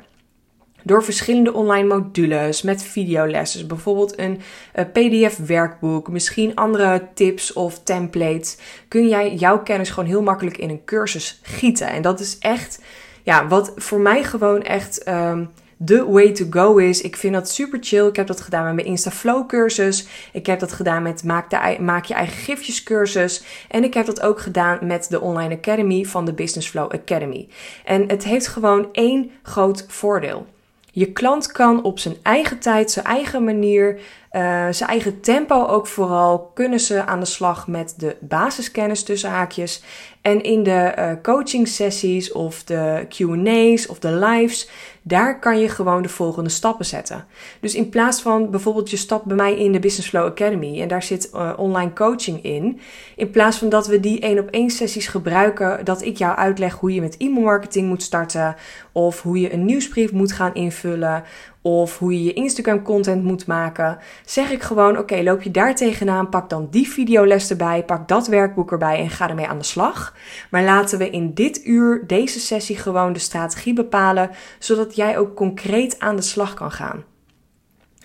Door 0.83 1.03
verschillende 1.03 1.53
online 1.53 1.87
modules 1.87 2.61
met 2.61 2.83
videolessen, 2.83 3.67
bijvoorbeeld 3.67 4.19
een 4.19 4.41
uh, 4.75 4.85
PDF-werkboek, 4.91 6.09
misschien 6.09 6.55
andere 6.55 7.07
tips 7.13 7.53
of 7.53 7.83
templates, 7.83 8.57
kun 8.87 9.07
jij 9.07 9.33
jouw 9.33 9.63
kennis 9.63 9.89
gewoon 9.89 10.09
heel 10.09 10.21
makkelijk 10.21 10.57
in 10.57 10.69
een 10.69 10.85
cursus 10.85 11.39
gieten. 11.41 11.87
En 11.87 12.01
dat 12.01 12.19
is 12.19 12.37
echt, 12.37 12.81
ja, 13.23 13.47
wat 13.47 13.73
voor 13.75 13.99
mij 13.99 14.23
gewoon 14.23 14.61
echt. 14.61 15.07
Um, 15.07 15.49
de 15.77 16.05
way 16.05 16.31
to 16.31 16.45
go 16.49 16.77
is. 16.77 17.01
Ik 17.01 17.15
vind 17.15 17.33
dat 17.33 17.49
super 17.49 17.79
chill. 17.81 18.07
Ik 18.07 18.15
heb 18.15 18.27
dat 18.27 18.41
gedaan 18.41 18.65
met 18.65 18.75
mijn 18.75 18.87
InstaFlow 18.87 19.47
cursus. 19.47 20.07
Ik 20.33 20.45
heb 20.45 20.59
dat 20.59 20.71
gedaan 20.71 21.03
met 21.03 21.23
maak, 21.23 21.79
maak 21.79 22.05
je 22.05 22.13
eigen 22.13 22.37
gifjes 22.37 22.83
cursus. 22.83 23.43
En 23.69 23.83
ik 23.83 23.93
heb 23.93 24.05
dat 24.05 24.21
ook 24.21 24.39
gedaan 24.39 24.87
met 24.87 25.09
de 25.09 25.21
Online 25.21 25.55
Academy 25.55 26.03
van 26.03 26.25
de 26.25 26.33
Business 26.33 26.69
Flow 26.69 26.91
Academy. 26.91 27.47
En 27.85 28.09
het 28.09 28.23
heeft 28.23 28.47
gewoon 28.47 28.89
één 28.91 29.31
groot 29.43 29.85
voordeel. 29.87 30.45
Je 30.91 31.11
klant 31.11 31.51
kan 31.51 31.83
op 31.83 31.99
zijn 31.99 32.15
eigen 32.21 32.59
tijd, 32.59 32.91
zijn 32.91 33.05
eigen 33.05 33.43
manier, 33.43 33.99
uh, 34.35 34.67
zijn 34.71 34.89
eigen 34.89 35.21
tempo 35.21 35.65
ook 35.65 35.87
vooral, 35.87 36.51
kunnen 36.53 36.79
ze 36.79 37.05
aan 37.05 37.19
de 37.19 37.25
slag 37.25 37.67
met 37.67 37.93
de 37.97 38.15
basiskennis 38.19 39.03
tussen 39.03 39.29
haakjes. 39.29 39.83
En 40.21 40.43
in 40.43 40.63
de 40.63 40.93
uh, 40.99 41.11
coaching 41.21 41.67
sessies 41.67 42.31
of 42.31 42.63
de 42.63 43.05
Q&A's 43.09 43.87
of 43.87 43.99
de 43.99 44.11
lives 44.11 44.69
daar 45.07 45.39
kan 45.39 45.59
je 45.59 45.69
gewoon 45.69 46.01
de 46.01 46.09
volgende 46.09 46.49
stappen 46.49 46.85
zetten. 46.85 47.25
Dus 47.59 47.75
in 47.75 47.89
plaats 47.89 48.21
van 48.21 48.51
bijvoorbeeld 48.51 48.89
je 48.89 48.97
stap 48.97 49.23
bij 49.25 49.35
mij 49.35 49.57
in 49.57 49.71
de 49.71 49.79
Business 49.79 50.09
Flow 50.09 50.25
Academy 50.25 50.81
en 50.81 50.87
daar 50.87 51.03
zit 51.03 51.29
uh, 51.33 51.53
online 51.57 51.93
coaching 51.93 52.43
in, 52.43 52.79
in 53.15 53.29
plaats 53.29 53.57
van 53.57 53.69
dat 53.69 53.87
we 53.87 53.99
die 53.99 54.19
één 54.19 54.39
op 54.39 54.49
één 54.49 54.69
sessies 54.69 55.07
gebruiken, 55.07 55.85
dat 55.85 56.01
ik 56.01 56.17
jou 56.17 56.35
uitleg 56.37 56.73
hoe 56.73 56.93
je 56.93 57.01
met 57.01 57.17
e-mail 57.17 57.43
marketing 57.43 57.87
moet 57.87 58.03
starten 58.03 58.55
of 58.91 59.21
hoe 59.21 59.39
je 59.39 59.53
een 59.53 59.65
nieuwsbrief 59.65 60.11
moet 60.11 60.31
gaan 60.31 60.53
invullen 60.53 61.23
of 61.65 61.97
hoe 61.99 62.13
je 62.13 62.23
je 62.23 62.33
Instagram 62.33 62.81
content 62.81 63.23
moet 63.23 63.47
maken, 63.47 63.97
zeg 64.25 64.51
ik 64.51 64.63
gewoon: 64.63 64.97
oké, 64.97 65.21
loop 65.23 65.41
je 65.41 65.51
daar 65.51 65.75
tegenaan, 65.75 66.29
pak 66.29 66.49
dan 66.49 66.67
die 66.71 66.87
videoles 66.87 67.49
erbij, 67.49 67.83
pak 67.83 68.07
dat 68.07 68.27
werkboek 68.27 68.71
erbij 68.71 68.99
en 68.99 69.09
ga 69.09 69.29
ermee 69.29 69.47
aan 69.47 69.57
de 69.57 69.63
slag. 69.63 70.13
Maar 70.51 70.63
laten 70.63 70.97
we 70.97 71.09
in 71.09 71.33
dit 71.33 71.65
uur, 71.65 72.03
deze 72.07 72.39
sessie, 72.39 72.77
gewoon 72.77 73.13
de 73.13 73.19
strategie 73.19 73.73
bepalen, 73.73 74.29
zodat 74.59 74.95
jij 74.95 75.17
ook 75.17 75.35
concreet 75.35 75.99
aan 75.99 76.15
de 76.15 76.21
slag 76.21 76.53
kan 76.53 76.71
gaan. 76.71 77.03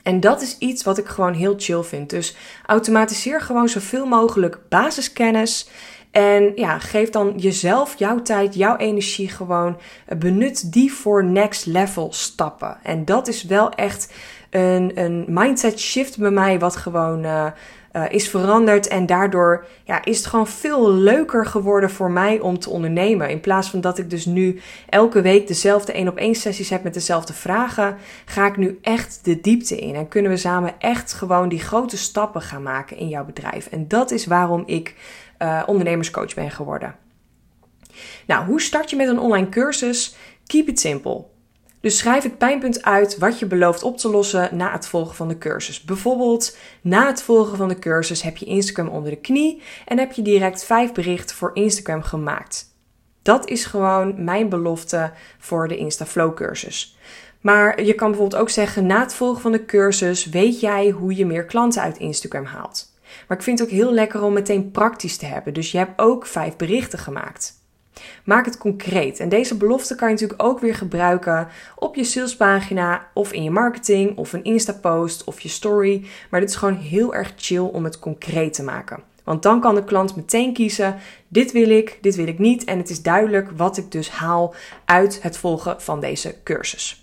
En 0.03 0.21
dat 0.21 0.43
is 0.43 0.59
iets 0.59 0.85
wat 0.85 0.99
ik 0.99 1.07
gewoon 1.07 1.35
heel 1.35 1.55
chill 1.57 1.83
vind. 1.83 2.11
Dus 2.11 2.37
automatiseer 2.67 3.41
gewoon 3.41 3.69
zoveel 3.69 4.07
mogelijk 4.07 4.59
basiskennis. 4.69 5.69
En 6.11 6.53
ja, 6.55 6.79
geef 6.79 7.11
dan 7.11 7.33
jezelf, 7.37 7.99
jouw 7.99 8.23
tijd, 8.23 8.55
jouw 8.55 8.77
energie 8.77 9.29
gewoon. 9.29 9.77
Eh, 10.07 10.19
benut 10.19 10.73
die 10.73 10.93
voor 10.93 11.25
next 11.25 11.67
level 11.67 12.13
stappen. 12.13 12.79
En 12.83 13.05
dat 13.05 13.29
is 13.29 13.45
wel 13.45 13.71
echt 13.71 14.13
een, 14.51 14.93
een 14.95 15.25
mindset 15.29 15.81
shift 15.81 16.19
bij 16.19 16.31
mij, 16.31 16.59
wat 16.59 16.77
gewoon. 16.77 17.25
Uh, 17.25 17.47
uh, 17.93 18.05
is 18.11 18.29
veranderd. 18.29 18.89
En 18.89 19.07
daardoor 19.07 19.65
ja, 19.85 20.05
is 20.05 20.17
het 20.17 20.27
gewoon 20.27 20.47
veel 20.47 20.93
leuker 20.93 21.47
geworden 21.47 21.91
voor 21.91 22.11
mij 22.11 22.41
om 22.41 22.59
te 22.59 22.71
ondernemen. 22.71 23.31
In 23.31 23.41
plaats 23.41 23.71
van 23.71 23.81
dat 23.81 23.99
ik 23.99 24.11
dus 24.11 24.27
nu 24.27 24.61
elke 24.89 25.21
week 25.21 25.47
dezelfde 25.47 25.93
één 25.93 26.09
op 26.09 26.17
één 26.17 26.35
sessies 26.35 26.71
heb 26.71 26.83
met 26.83 26.95
dezelfde 26.95 27.33
vragen, 27.33 27.97
ga 28.25 28.47
ik 28.47 28.57
nu 28.57 28.79
echt 28.83 29.21
de 29.23 29.41
diepte 29.41 29.79
in. 29.79 29.95
En 29.95 30.09
kunnen 30.09 30.31
we 30.31 30.37
samen 30.37 30.75
echt 30.79 31.13
gewoon 31.13 31.49
die 31.49 31.61
grote 31.61 31.97
stappen 31.97 32.43
gaan 32.43 32.63
maken 32.63 32.97
in 32.97 33.09
jouw 33.09 33.25
bedrijf. 33.25 33.67
En 33.67 33.89
dat 33.89 34.11
is 34.11 34.27
waarom 34.27 34.63
ik 34.67 34.95
uh, 35.43 35.63
ondernemerscoach 35.67 36.35
ben 36.35 36.51
geworden. 36.51 36.95
Nou, 38.27 38.47
hoe 38.47 38.61
start 38.61 38.91
je 38.91 38.97
met 38.97 39.09
een 39.09 39.19
online 39.19 39.49
cursus? 39.49 40.17
Keep 40.47 40.69
it 40.69 40.81
simple. 40.81 41.25
Dus 41.81 41.99
schrijf 41.99 42.23
het 42.23 42.39
pijnpunt 42.39 42.83
uit 42.83 43.19
wat 43.19 43.39
je 43.39 43.47
belooft 43.47 43.83
op 43.83 43.99
te 43.99 44.11
lossen 44.11 44.57
na 44.57 44.73
het 44.73 44.87
volgen 44.87 45.15
van 45.15 45.29
de 45.29 45.39
cursus. 45.39 45.85
Bijvoorbeeld, 45.85 46.57
na 46.81 47.07
het 47.07 47.23
volgen 47.23 47.57
van 47.57 47.69
de 47.69 47.79
cursus 47.79 48.23
heb 48.23 48.37
je 48.37 48.47
Instagram 48.47 48.89
onder 48.89 49.11
de 49.11 49.21
knie 49.21 49.63
en 49.87 49.99
heb 49.99 50.13
je 50.13 50.23
direct 50.23 50.65
vijf 50.65 50.93
berichten 50.93 51.37
voor 51.37 51.51
Instagram 51.55 52.03
gemaakt. 52.03 52.75
Dat 53.23 53.49
is 53.49 53.65
gewoon 53.65 54.25
mijn 54.25 54.49
belofte 54.49 55.13
voor 55.39 55.69
de 55.69 55.77
InstaFlow 55.77 56.35
cursus. 56.35 56.99
Maar 57.41 57.83
je 57.83 57.95
kan 57.95 58.09
bijvoorbeeld 58.09 58.43
ook 58.43 58.51
zeggen, 58.51 58.87
na 58.87 59.01
het 59.01 59.15
volgen 59.15 59.43
van 59.43 59.53
de 59.53 59.65
cursus 59.65 60.27
weet 60.27 60.61
jij 60.61 60.91
hoe 60.91 61.17
je 61.17 61.27
meer 61.27 61.45
klanten 61.45 61.83
uit 61.83 61.99
Instagram 61.99 62.45
haalt. 62.45 62.90
Maar 63.31 63.39
ik 63.39 63.45
vind 63.45 63.59
het 63.59 63.69
ook 63.69 63.75
heel 63.75 63.93
lekker 63.93 64.23
om 64.23 64.33
meteen 64.33 64.71
praktisch 64.71 65.17
te 65.17 65.27
hebben. 65.27 65.55
Dus 65.55 65.73
je 65.73 65.79
hebt 65.79 66.01
ook 66.01 66.27
vijf 66.27 66.57
berichten 66.57 66.99
gemaakt. 66.99 67.55
Maak 68.25 68.45
het 68.45 68.59
concreet. 68.59 69.21
En 69.21 69.29
deze 69.29 69.57
belofte 69.57 69.95
kan 69.95 70.09
je 70.09 70.15
natuurlijk 70.15 70.43
ook 70.43 70.61
weer 70.61 70.75
gebruiken 70.75 71.49
op 71.77 71.95
je 71.95 72.05
salespagina 72.05 73.09
of 73.15 73.33
in 73.33 73.43
je 73.43 73.51
marketing 73.51 74.17
of 74.17 74.33
een 74.33 74.45
Insta-post 74.45 75.25
of 75.25 75.41
je 75.41 75.49
story. 75.49 76.07
Maar 76.31 76.41
dit 76.41 76.49
is 76.49 76.57
gewoon 76.57 76.77
heel 76.77 77.15
erg 77.15 77.33
chill 77.37 77.59
om 77.59 77.85
het 77.85 77.99
concreet 77.99 78.55
te 78.55 78.63
maken. 78.63 79.03
Want 79.25 79.43
dan 79.43 79.61
kan 79.61 79.75
de 79.75 79.85
klant 79.85 80.17
meteen 80.17 80.53
kiezen: 80.53 80.97
dit 81.29 81.53
wil 81.53 81.71
ik, 81.71 81.99
dit 82.01 82.17
wil 82.17 82.27
ik 82.27 82.39
niet. 82.39 82.65
En 82.65 82.79
het 82.79 82.91
is 82.91 83.03
duidelijk 83.03 83.51
wat 83.57 83.77
ik 83.77 83.93
dus 83.93 84.11
haal 84.11 84.55
uit 84.85 85.23
het 85.23 85.37
volgen 85.37 85.81
van 85.81 86.01
deze 86.01 86.35
cursus. 86.45 87.00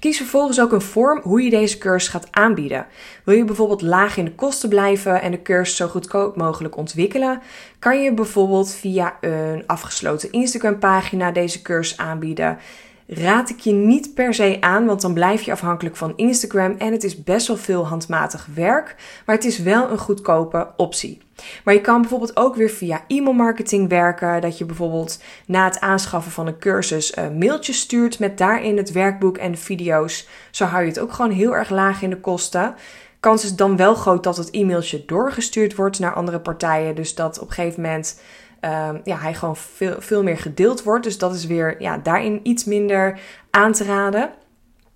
Kies 0.00 0.16
vervolgens 0.16 0.60
ook 0.60 0.72
een 0.72 0.80
vorm 0.80 1.20
hoe 1.22 1.42
je 1.42 1.50
deze 1.50 1.78
cursus 1.78 2.10
gaat 2.10 2.28
aanbieden. 2.30 2.86
Wil 3.24 3.36
je 3.36 3.44
bijvoorbeeld 3.44 3.82
laag 3.82 4.16
in 4.16 4.24
de 4.24 4.34
kosten 4.34 4.68
blijven 4.68 5.22
en 5.22 5.30
de 5.30 5.42
cursus 5.42 5.76
zo 5.76 5.88
goedkoop 5.88 6.36
mogelijk 6.36 6.76
ontwikkelen? 6.76 7.42
Kan 7.78 8.02
je 8.02 8.14
bijvoorbeeld 8.14 8.74
via 8.74 9.16
een 9.20 9.62
afgesloten 9.66 10.32
Instagram 10.32 10.78
pagina 10.78 11.30
deze 11.30 11.62
cursus 11.62 11.96
aanbieden? 11.96 12.58
Raad 13.06 13.50
ik 13.50 13.60
je 13.60 13.72
niet 13.72 14.14
per 14.14 14.34
se 14.34 14.56
aan, 14.60 14.86
want 14.86 15.00
dan 15.00 15.14
blijf 15.14 15.42
je 15.42 15.52
afhankelijk 15.52 15.96
van 15.96 16.12
Instagram 16.16 16.74
en 16.78 16.92
het 16.92 17.04
is 17.04 17.22
best 17.22 17.46
wel 17.46 17.56
veel 17.56 17.86
handmatig 17.86 18.48
werk, 18.54 18.96
maar 19.26 19.34
het 19.34 19.44
is 19.44 19.58
wel 19.58 19.90
een 19.90 19.98
goedkope 19.98 20.68
optie. 20.76 21.22
Maar 21.64 21.74
je 21.74 21.80
kan 21.80 22.00
bijvoorbeeld 22.00 22.36
ook 22.36 22.54
weer 22.54 22.70
via 22.70 23.04
e-mailmarketing 23.08 23.88
werken, 23.88 24.40
dat 24.40 24.58
je 24.58 24.64
bijvoorbeeld 24.64 25.22
na 25.46 25.64
het 25.64 25.80
aanschaffen 25.80 26.32
van 26.32 26.46
een 26.46 26.58
cursus 26.58 27.16
een 27.16 27.38
mailtje 27.38 27.72
stuurt 27.72 28.18
met 28.18 28.38
daarin 28.38 28.76
het 28.76 28.92
werkboek 28.92 29.36
en 29.36 29.52
de 29.52 29.58
video's. 29.58 30.28
Zo 30.50 30.64
hou 30.64 30.82
je 30.82 30.88
het 30.88 30.98
ook 30.98 31.12
gewoon 31.12 31.30
heel 31.30 31.56
erg 31.56 31.70
laag 31.70 32.02
in 32.02 32.10
de 32.10 32.20
kosten. 32.20 32.74
Kans 33.20 33.44
is 33.44 33.56
dan 33.56 33.76
wel 33.76 33.94
groot 33.94 34.22
dat 34.22 34.36
het 34.36 34.50
e-mailtje 34.50 35.04
doorgestuurd 35.04 35.74
wordt 35.74 35.98
naar 35.98 36.14
andere 36.14 36.40
partijen, 36.40 36.94
dus 36.94 37.14
dat 37.14 37.38
op 37.38 37.48
een 37.48 37.54
gegeven 37.54 37.82
moment 37.82 38.20
um, 38.64 39.00
ja, 39.04 39.16
hij 39.16 39.34
gewoon 39.34 39.56
veel, 39.56 39.94
veel 39.98 40.22
meer 40.22 40.38
gedeeld 40.38 40.82
wordt. 40.82 41.04
Dus 41.04 41.18
dat 41.18 41.34
is 41.34 41.46
weer 41.46 41.82
ja, 41.82 41.98
daarin 41.98 42.40
iets 42.42 42.64
minder 42.64 43.20
aan 43.50 43.72
te 43.72 43.84
raden. 43.84 44.30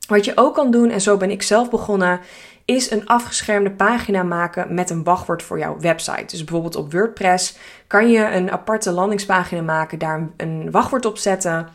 Wat 0.09 0.25
je 0.25 0.33
ook 0.35 0.55
kan 0.55 0.71
doen, 0.71 0.91
en 0.91 1.01
zo 1.01 1.17
ben 1.17 1.31
ik 1.31 1.43
zelf 1.43 1.71
begonnen, 1.71 2.21
is 2.65 2.91
een 2.91 3.07
afgeschermde 3.07 3.71
pagina 3.71 4.23
maken 4.23 4.75
met 4.75 4.91
een 4.91 5.05
wachtwoord 5.05 5.43
voor 5.43 5.59
jouw 5.59 5.81
website. 5.81 6.25
Dus 6.27 6.45
bijvoorbeeld 6.45 6.77
op 6.77 6.93
WordPress 6.93 7.57
kan 7.87 8.11
je 8.11 8.25
een 8.25 8.51
aparte 8.51 8.91
landingspagina 8.91 9.63
maken, 9.63 9.99
daar 9.99 10.29
een 10.37 10.71
wachtwoord 10.71 11.05
op 11.05 11.19
zetten. 11.19 11.69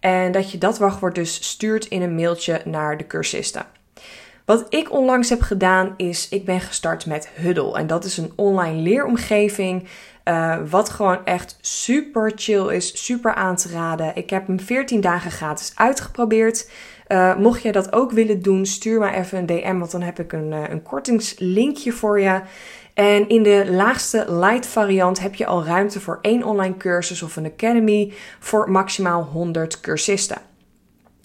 En 0.00 0.32
dat 0.32 0.50
je 0.50 0.58
dat 0.58 0.78
wachtwoord 0.78 1.14
dus 1.14 1.34
stuurt 1.48 1.84
in 1.84 2.02
een 2.02 2.14
mailtje 2.14 2.60
naar 2.64 2.96
de 2.96 3.06
cursisten. 3.06 3.66
Wat 4.44 4.66
ik 4.68 4.92
onlangs 4.92 5.28
heb 5.28 5.42
gedaan 5.42 5.94
is, 5.96 6.28
ik 6.28 6.44
ben 6.44 6.60
gestart 6.60 7.06
met 7.06 7.28
Huddle. 7.34 7.78
En 7.78 7.86
dat 7.86 8.04
is 8.04 8.16
een 8.16 8.32
online 8.36 8.80
leeromgeving 8.80 9.88
uh, 10.30 10.56
wat 10.70 10.90
gewoon 10.90 11.24
echt 11.24 11.58
super 11.60 12.32
chill 12.34 12.74
is, 12.74 13.04
super 13.04 13.34
aan 13.34 13.56
te 13.56 13.68
raden. 13.68 14.16
Ik 14.16 14.30
heb 14.30 14.46
hem 14.46 14.60
14 14.60 15.00
dagen 15.00 15.30
gratis 15.30 15.72
uitgeprobeerd. 15.74 16.70
Uh, 17.08 17.36
mocht 17.36 17.62
je 17.62 17.72
dat 17.72 17.92
ook 17.92 18.10
willen 18.10 18.42
doen, 18.42 18.66
stuur 18.66 18.98
maar 18.98 19.14
even 19.14 19.38
een 19.38 19.46
DM, 19.46 19.78
want 19.78 19.90
dan 19.90 20.02
heb 20.02 20.18
ik 20.18 20.32
een, 20.32 20.52
uh, 20.52 20.68
een 20.68 20.82
kortingslinkje 20.82 21.92
voor 21.92 22.20
je. 22.20 22.40
En 22.94 23.28
in 23.28 23.42
de 23.42 23.70
laagste 23.70 24.24
light 24.28 24.66
variant 24.66 25.20
heb 25.20 25.34
je 25.34 25.46
al 25.46 25.64
ruimte 25.64 26.00
voor 26.00 26.18
één 26.22 26.44
online 26.44 26.76
cursus 26.76 27.22
of 27.22 27.36
een 27.36 27.46
academy 27.46 28.12
voor 28.38 28.70
maximaal 28.70 29.22
100 29.22 29.80
cursisten. 29.80 30.49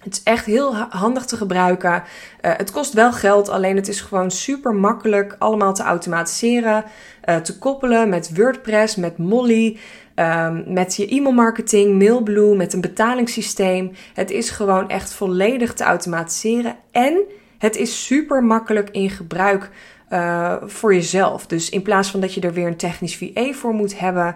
Het 0.05 0.13
is 0.13 0.23
echt 0.23 0.45
heel 0.45 0.75
handig 0.75 1.25
te 1.25 1.37
gebruiken. 1.37 1.93
Uh, 1.93 2.01
het 2.41 2.71
kost 2.71 2.93
wel 2.93 3.11
geld, 3.13 3.49
alleen 3.49 3.75
het 3.75 3.87
is 3.87 4.01
gewoon 4.01 4.31
super 4.31 4.75
makkelijk 4.75 5.35
allemaal 5.39 5.73
te 5.73 5.83
automatiseren, 5.83 6.83
uh, 7.29 7.35
te 7.35 7.57
koppelen 7.57 8.09
met 8.09 8.35
WordPress, 8.35 8.95
met 8.95 9.17
Molly, 9.17 9.77
um, 10.15 10.63
met 10.67 10.95
je 10.95 11.07
e-mailmarketing, 11.07 11.99
Mailblue, 11.99 12.55
met 12.55 12.73
een 12.73 12.81
betalingssysteem. 12.81 13.91
Het 14.13 14.31
is 14.31 14.49
gewoon 14.49 14.89
echt 14.89 15.13
volledig 15.13 15.73
te 15.73 15.83
automatiseren 15.83 16.75
en 16.91 17.21
het 17.57 17.75
is 17.75 18.05
super 18.05 18.43
makkelijk 18.43 18.89
in 18.89 19.09
gebruik 19.09 19.69
uh, 20.09 20.55
voor 20.61 20.93
jezelf. 20.93 21.47
Dus 21.47 21.69
in 21.69 21.81
plaats 21.81 22.11
van 22.11 22.19
dat 22.19 22.33
je 22.33 22.41
er 22.41 22.53
weer 22.53 22.67
een 22.67 22.77
technisch 22.77 23.17
VA 23.17 23.51
voor 23.51 23.73
moet 23.73 23.99
hebben, 23.99 24.35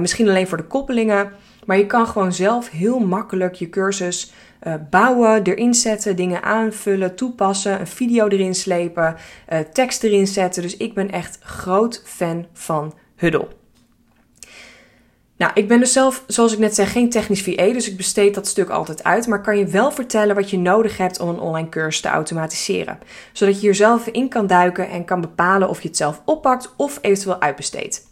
misschien 0.00 0.28
alleen 0.28 0.48
voor 0.48 0.56
de 0.56 0.64
koppelingen, 0.66 1.32
maar 1.68 1.78
je 1.78 1.86
kan 1.86 2.06
gewoon 2.06 2.32
zelf 2.32 2.70
heel 2.70 2.98
makkelijk 2.98 3.54
je 3.54 3.68
cursus 3.68 4.32
uh, 4.66 4.74
bouwen, 4.90 5.42
erin 5.42 5.74
zetten, 5.74 6.16
dingen 6.16 6.42
aanvullen, 6.42 7.14
toepassen, 7.14 7.80
een 7.80 7.86
video 7.86 8.28
erin 8.28 8.54
slepen, 8.54 9.16
uh, 9.52 9.58
tekst 9.58 10.02
erin 10.02 10.26
zetten. 10.26 10.62
Dus 10.62 10.76
ik 10.76 10.94
ben 10.94 11.10
echt 11.10 11.38
groot 11.42 12.02
fan 12.04 12.46
van 12.52 12.94
Huddle. 13.16 13.48
Nou, 15.36 15.52
ik 15.54 15.68
ben 15.68 15.78
dus 15.78 15.92
zelf, 15.92 16.24
zoals 16.26 16.52
ik 16.52 16.58
net 16.58 16.74
zei, 16.74 16.88
geen 16.88 17.10
technisch 17.10 17.42
VA, 17.42 17.72
dus 17.72 17.88
ik 17.88 17.96
besteed 17.96 18.34
dat 18.34 18.46
stuk 18.46 18.68
altijd 18.68 19.04
uit. 19.04 19.26
Maar 19.26 19.42
kan 19.42 19.58
je 19.58 19.66
wel 19.66 19.92
vertellen 19.92 20.34
wat 20.34 20.50
je 20.50 20.58
nodig 20.58 20.96
hebt 20.96 21.20
om 21.20 21.28
een 21.28 21.40
online 21.40 21.68
cursus 21.68 22.00
te 22.00 22.08
automatiseren. 22.08 22.98
Zodat 23.32 23.54
je 23.54 23.60
hier 23.60 23.74
zelf 23.74 24.06
in 24.06 24.28
kan 24.28 24.46
duiken 24.46 24.88
en 24.88 25.04
kan 25.04 25.20
bepalen 25.20 25.68
of 25.68 25.82
je 25.82 25.88
het 25.88 25.96
zelf 25.96 26.22
oppakt 26.24 26.74
of 26.76 26.98
eventueel 27.00 27.40
uitbesteedt. 27.40 28.06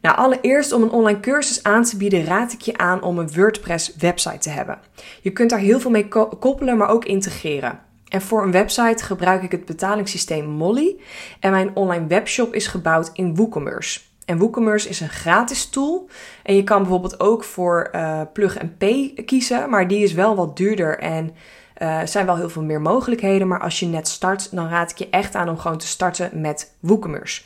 Nou, 0.00 0.16
allereerst 0.16 0.72
om 0.72 0.82
een 0.82 0.90
online 0.90 1.20
cursus 1.20 1.62
aan 1.62 1.84
te 1.84 1.96
bieden, 1.96 2.24
raad 2.24 2.52
ik 2.52 2.60
je 2.60 2.76
aan 2.76 3.02
om 3.02 3.18
een 3.18 3.32
WordPress 3.32 3.96
website 3.96 4.38
te 4.38 4.50
hebben. 4.50 4.78
Je 5.20 5.30
kunt 5.30 5.50
daar 5.50 5.58
heel 5.58 5.80
veel 5.80 5.90
mee 5.90 6.08
koppelen, 6.38 6.76
maar 6.76 6.88
ook 6.88 7.04
integreren. 7.04 7.80
En 8.08 8.22
voor 8.22 8.42
een 8.42 8.52
website 8.52 9.04
gebruik 9.04 9.42
ik 9.42 9.50
het 9.50 9.64
betalingssysteem 9.64 10.46
Molly. 10.46 10.96
En 11.40 11.50
mijn 11.50 11.76
online 11.76 12.06
webshop 12.06 12.54
is 12.54 12.66
gebouwd 12.66 13.10
in 13.12 13.34
WooCommerce. 13.34 14.00
En 14.24 14.38
WooCommerce 14.38 14.88
is 14.88 15.00
een 15.00 15.08
gratis 15.08 15.68
tool. 15.68 16.08
En 16.42 16.54
je 16.54 16.64
kan 16.64 16.80
bijvoorbeeld 16.80 17.20
ook 17.20 17.44
voor 17.44 17.90
uh, 17.94 18.20
Plug 18.32 18.60
and 18.60 18.78
Pay 18.78 19.12
kiezen, 19.24 19.70
maar 19.70 19.88
die 19.88 20.02
is 20.02 20.12
wel 20.12 20.36
wat 20.36 20.56
duurder 20.56 20.98
en 20.98 21.34
uh, 21.82 22.00
zijn 22.04 22.26
wel 22.26 22.36
heel 22.36 22.50
veel 22.50 22.62
meer 22.62 22.80
mogelijkheden. 22.80 23.48
Maar 23.48 23.60
als 23.60 23.80
je 23.80 23.86
net 23.86 24.08
start, 24.08 24.54
dan 24.54 24.68
raad 24.68 24.90
ik 24.90 24.98
je 24.98 25.10
echt 25.10 25.34
aan 25.34 25.48
om 25.48 25.58
gewoon 25.58 25.78
te 25.78 25.86
starten 25.86 26.40
met 26.40 26.74
WooCommerce. 26.80 27.42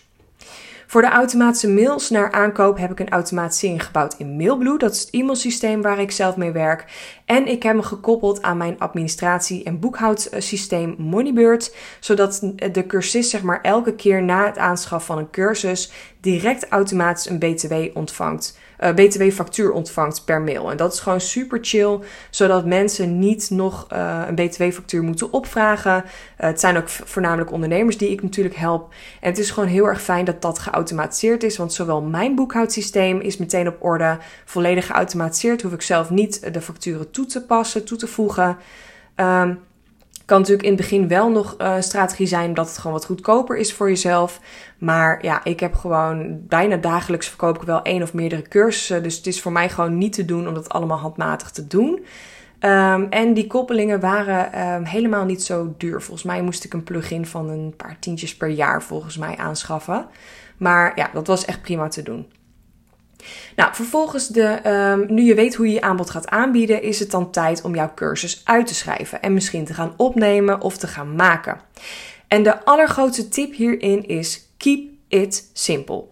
Voor 0.95 1.03
de 1.03 1.09
automatische 1.09 1.69
mails 1.69 2.11
naar 2.11 2.33
aankoop 2.33 2.79
heb 2.79 2.91
ik 2.91 3.01
een 3.01 3.09
automatisering 3.09 3.85
gebouwd 3.85 4.15
in 4.19 4.37
Mailblue. 4.37 4.79
Dat 4.79 4.95
is 4.95 5.01
het 5.01 5.11
e-mailsysteem 5.11 5.83
waar 5.83 5.99
ik 5.99 6.11
zelf 6.11 6.37
mee 6.37 6.51
werk. 6.51 6.85
En 7.25 7.47
ik 7.47 7.63
heb 7.63 7.73
hem 7.73 7.83
gekoppeld 7.83 8.43
aan 8.43 8.57
mijn 8.57 8.79
administratie- 8.79 9.65
en 9.65 9.81
boekhoudsysteem 9.81 10.95
Moneybird. 10.99 11.77
Zodat 12.01 12.53
de 12.73 12.87
cursist 12.87 13.31
zeg 13.31 13.43
maar 13.43 13.61
elke 13.61 13.95
keer 13.95 14.23
na 14.23 14.47
het 14.47 14.59
aanschaf 14.59 15.05
van 15.07 15.19
een 15.19 15.31
cursus 15.31 15.93
direct 16.21 16.69
automatisch 16.69 17.29
een 17.29 17.39
BTW 17.39 17.75
ontvangt 17.95 18.59
uh, 18.81 18.91
BTW-factuur 18.91 19.73
ontvangt 19.73 20.25
per 20.25 20.41
mail. 20.41 20.71
En 20.71 20.77
dat 20.77 20.93
is 20.93 21.01
gewoon 21.01 21.21
super 21.21 21.59
chill, 21.63 21.99
zodat 22.31 22.67
mensen 22.67 23.19
niet 23.19 23.51
nog 23.51 23.87
uh, 23.93 24.23
een 24.27 24.35
BTW-factuur 24.35 25.03
moeten 25.03 25.33
opvragen. 25.33 26.05
Uh, 26.05 26.11
het 26.37 26.61
zijn 26.61 26.77
ook 26.77 26.89
voornamelijk 26.89 27.53
ondernemers 27.53 27.99
die 27.99 28.11
ik 28.11 28.23
natuurlijk 28.23 28.57
help. 28.57 28.95
En 29.21 29.31
het 29.31 29.39
is 29.39 29.51
gewoon 29.51 29.69
heel 29.69 29.87
erg 29.87 30.03
fijn 30.03 30.25
dat 30.25 30.43
dat 30.43 30.59
geautomatiseerd 30.59 31.43
is, 31.43 31.57
want 31.57 31.73
zowel 31.73 32.03
mijn 32.03 32.35
boekhoudsysteem 32.35 33.21
is 33.21 33.37
meteen 33.37 33.69
op 33.69 33.77
orde, 33.79 34.19
volledig 34.45 34.87
geautomatiseerd. 34.87 35.63
Hoef 35.63 35.73
ik 35.73 35.83
zelf 35.83 36.11
niet 36.11 36.53
de 36.53 36.61
facturen 36.61 37.11
toe 37.11 37.27
te 37.27 37.45
passen, 37.45 37.85
toe 37.85 37.99
te 37.99 38.07
voegen. 38.07 38.57
Um, 39.17 39.61
kan 40.25 40.39
natuurlijk 40.39 40.67
in 40.69 40.73
het 40.73 40.81
begin 40.81 41.09
wel 41.09 41.31
nog 41.31 41.55
een 41.59 41.83
strategie 41.83 42.27
zijn 42.27 42.55
dat 42.55 42.69
het 42.69 42.79
gewoon 42.79 42.93
wat 42.93 43.05
goedkoper 43.05 43.57
is 43.57 43.73
voor 43.73 43.89
jezelf. 43.89 44.41
Maar 44.79 45.25
ja, 45.25 45.45
ik 45.45 45.61
heb 45.61 45.75
gewoon 45.75 46.41
bijna 46.49 46.77
dagelijks 46.77 47.29
verkoop 47.29 47.57
ik 47.57 47.63
wel 47.63 47.83
één 47.83 48.03
of 48.03 48.15
meerdere 48.15 48.43
cursussen. 48.43 49.03
Dus 49.03 49.17
het 49.17 49.27
is 49.27 49.43
voor 49.43 49.53
mij 49.53 49.69
gewoon 49.69 49.99
niet 49.99 50.13
te 50.13 50.25
doen 50.25 50.49
om 50.49 50.55
dat 50.55 50.69
allemaal 50.69 50.99
handmatig 50.99 51.51
te 51.51 51.67
doen. 51.67 52.05
Um, 52.61 53.07
en 53.11 53.35
die 53.35 53.47
koppelingen 53.47 54.01
waren 54.01 54.69
um, 54.75 54.85
helemaal 54.85 55.25
niet 55.25 55.43
zo 55.43 55.75
duur. 55.79 56.03
Volgens 56.03 56.23
mij 56.23 56.43
moest 56.43 56.65
ik 56.65 56.73
een 56.73 56.85
plugin 56.85 57.27
van 57.27 57.49
een 57.49 57.75
paar 57.77 57.97
tientjes 57.99 58.37
per 58.37 58.49
jaar 58.49 58.83
volgens 58.83 59.17
mij 59.17 59.37
aanschaffen. 59.37 60.07
Maar 60.57 60.93
ja, 60.95 61.11
dat 61.13 61.27
was 61.27 61.45
echt 61.45 61.63
prima 61.63 61.89
te 61.89 62.03
doen. 62.03 62.27
Nou, 63.57 63.75
vervolgens, 63.75 64.29
de, 64.29 64.69
um, 64.69 65.15
nu 65.15 65.23
je 65.23 65.35
weet 65.35 65.55
hoe 65.55 65.67
je 65.67 65.73
je 65.73 65.81
aanbod 65.81 66.11
gaat 66.11 66.29
aanbieden, 66.29 66.83
is 66.83 66.99
het 66.99 67.11
dan 67.11 67.31
tijd 67.31 67.63
om 67.63 67.75
jouw 67.75 67.93
cursus 67.95 68.41
uit 68.45 68.67
te 68.67 68.75
schrijven 68.75 69.23
en 69.23 69.35
misschien 69.35 69.65
te 69.65 69.75
gaan 69.75 69.95
opnemen 69.97 70.61
of 70.61 70.77
te 70.77 70.87
gaan 70.87 71.15
maken. 71.15 71.61
En 72.29 72.43
de 72.43 72.65
allergrootste 72.65 73.29
tip 73.29 73.55
hierin 73.55 74.07
is: 74.07 74.49
keep 74.57 74.89
it 75.09 75.51
simple. 75.53 76.05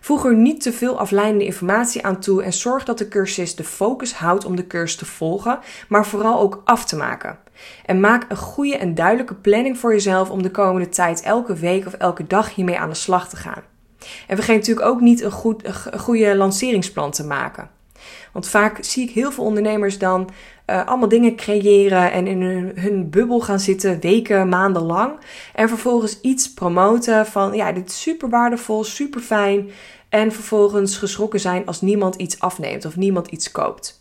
Voeg 0.00 0.24
er 0.24 0.34
niet 0.34 0.60
te 0.60 0.72
veel 0.72 0.98
afleidende 0.98 1.44
informatie 1.44 2.04
aan 2.04 2.20
toe 2.20 2.42
en 2.42 2.52
zorg 2.52 2.84
dat 2.84 2.98
de 2.98 3.08
cursist 3.08 3.56
de 3.56 3.64
focus 3.64 4.14
houdt 4.14 4.44
om 4.44 4.56
de 4.56 4.66
cursus 4.66 4.96
te 4.96 5.04
volgen, 5.04 5.58
maar 5.88 6.06
vooral 6.06 6.40
ook 6.40 6.62
af 6.64 6.84
te 6.84 6.96
maken. 6.96 7.38
En 7.86 8.00
maak 8.00 8.24
een 8.28 8.36
goede 8.36 8.76
en 8.76 8.94
duidelijke 8.94 9.34
planning 9.34 9.78
voor 9.78 9.92
jezelf 9.92 10.30
om 10.30 10.42
de 10.42 10.50
komende 10.50 10.88
tijd 10.88 11.22
elke 11.22 11.54
week 11.54 11.86
of 11.86 11.92
elke 11.92 12.26
dag 12.26 12.54
hiermee 12.54 12.78
aan 12.78 12.88
de 12.88 12.94
slag 12.94 13.28
te 13.28 13.36
gaan. 13.36 13.62
En 14.26 14.36
vergeet 14.36 14.56
natuurlijk 14.56 14.86
ook 14.86 15.00
niet 15.00 15.22
een, 15.22 15.30
goed, 15.30 15.62
goede 15.96 16.36
lanceringsplan 16.36 17.10
te 17.10 17.24
maken. 17.24 17.70
Want 18.32 18.48
vaak 18.48 18.78
zie 18.80 19.08
ik 19.08 19.14
heel 19.14 19.32
veel 19.32 19.44
ondernemers 19.44 19.98
dan 19.98 20.30
uh, 20.66 20.86
allemaal 20.86 21.08
dingen 21.08 21.36
creëren 21.36 22.12
en 22.12 22.26
in 22.26 22.42
hun, 22.42 22.72
hun, 22.74 23.10
bubbel 23.10 23.40
gaan 23.40 23.60
zitten 23.60 24.00
weken, 24.00 24.48
maanden 24.48 24.82
lang. 24.82 25.12
En 25.54 25.68
vervolgens 25.68 26.20
iets 26.20 26.52
promoten 26.52 27.26
van 27.26 27.54
ja, 27.54 27.72
dit 27.72 27.88
is 27.88 28.00
super 28.00 28.28
waardevol, 28.28 28.84
super 28.84 29.20
fijn. 29.20 29.70
En 30.08 30.32
vervolgens 30.32 30.96
geschrokken 30.96 31.40
zijn 31.40 31.66
als 31.66 31.80
niemand 31.80 32.14
iets 32.14 32.40
afneemt 32.40 32.84
of 32.84 32.96
niemand 32.96 33.26
iets 33.26 33.50
koopt. 33.50 34.00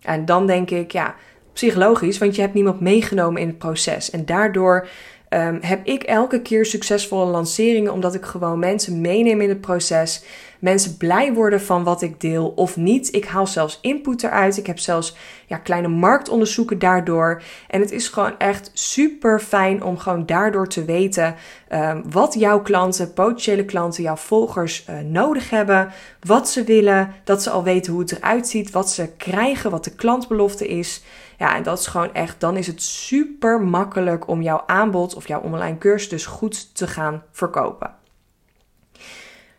En 0.00 0.24
dan 0.24 0.46
denk 0.46 0.70
ik, 0.70 0.92
ja, 0.92 1.14
psychologisch, 1.52 2.18
want 2.18 2.34
je 2.34 2.40
hebt 2.40 2.54
niemand 2.54 2.80
meegenomen 2.80 3.40
in 3.40 3.48
het 3.48 3.58
proces. 3.58 4.10
En 4.10 4.24
daardoor 4.24 4.88
um, 5.34 5.58
heb 5.60 5.86
ik 5.86 6.02
elke 6.02 6.42
keer 6.42 6.66
succesvolle 6.66 7.30
lanceringen 7.30 7.92
omdat 7.92 8.14
ik 8.14 8.24
gewoon 8.24 8.58
mensen 8.58 9.00
meeneem 9.00 9.40
in 9.40 9.48
het 9.48 9.60
proces. 9.60 10.24
Mensen 10.58 10.96
blij 10.96 11.32
worden 11.32 11.60
van 11.60 11.84
wat 11.84 12.02
ik 12.02 12.20
deel 12.20 12.52
of 12.56 12.76
niet. 12.76 13.14
Ik 13.14 13.24
haal 13.24 13.46
zelfs 13.46 13.78
input 13.82 14.22
eruit. 14.22 14.56
Ik 14.56 14.66
heb 14.66 14.78
zelfs 14.78 15.16
ja, 15.46 15.56
kleine 15.56 15.88
marktonderzoeken 15.88 16.78
daardoor. 16.78 17.42
En 17.68 17.80
het 17.80 17.90
is 17.90 18.08
gewoon 18.08 18.38
echt 18.38 18.70
super 18.72 19.40
fijn 19.40 19.82
om 19.82 19.98
gewoon 19.98 20.26
daardoor 20.26 20.68
te 20.68 20.84
weten 20.84 21.34
um, 21.72 22.02
wat 22.10 22.34
jouw 22.34 22.62
klanten, 22.62 23.12
potentiële 23.12 23.64
klanten, 23.64 24.02
jouw 24.02 24.16
volgers 24.16 24.86
uh, 24.90 24.98
nodig 24.98 25.50
hebben. 25.50 25.92
Wat 26.20 26.48
ze 26.48 26.64
willen. 26.64 27.12
Dat 27.24 27.42
ze 27.42 27.50
al 27.50 27.62
weten 27.62 27.92
hoe 27.92 28.00
het 28.00 28.12
eruit 28.12 28.48
ziet. 28.48 28.70
Wat 28.70 28.90
ze 28.90 29.08
krijgen. 29.16 29.70
Wat 29.70 29.84
de 29.84 29.94
klantbelofte 29.94 30.68
is. 30.68 31.02
Ja, 31.44 31.56
en 31.56 31.62
dat 31.62 31.78
is 31.78 31.86
gewoon 31.86 32.14
echt, 32.14 32.40
dan 32.40 32.56
is 32.56 32.66
het 32.66 32.82
super 32.82 33.60
makkelijk 33.60 34.28
om 34.28 34.42
jouw 34.42 34.62
aanbod 34.66 35.14
of 35.14 35.28
jouw 35.28 35.40
online 35.40 35.78
cursus 35.78 36.08
dus 36.08 36.26
goed 36.26 36.76
te 36.76 36.86
gaan 36.86 37.22
verkopen. 37.32 37.94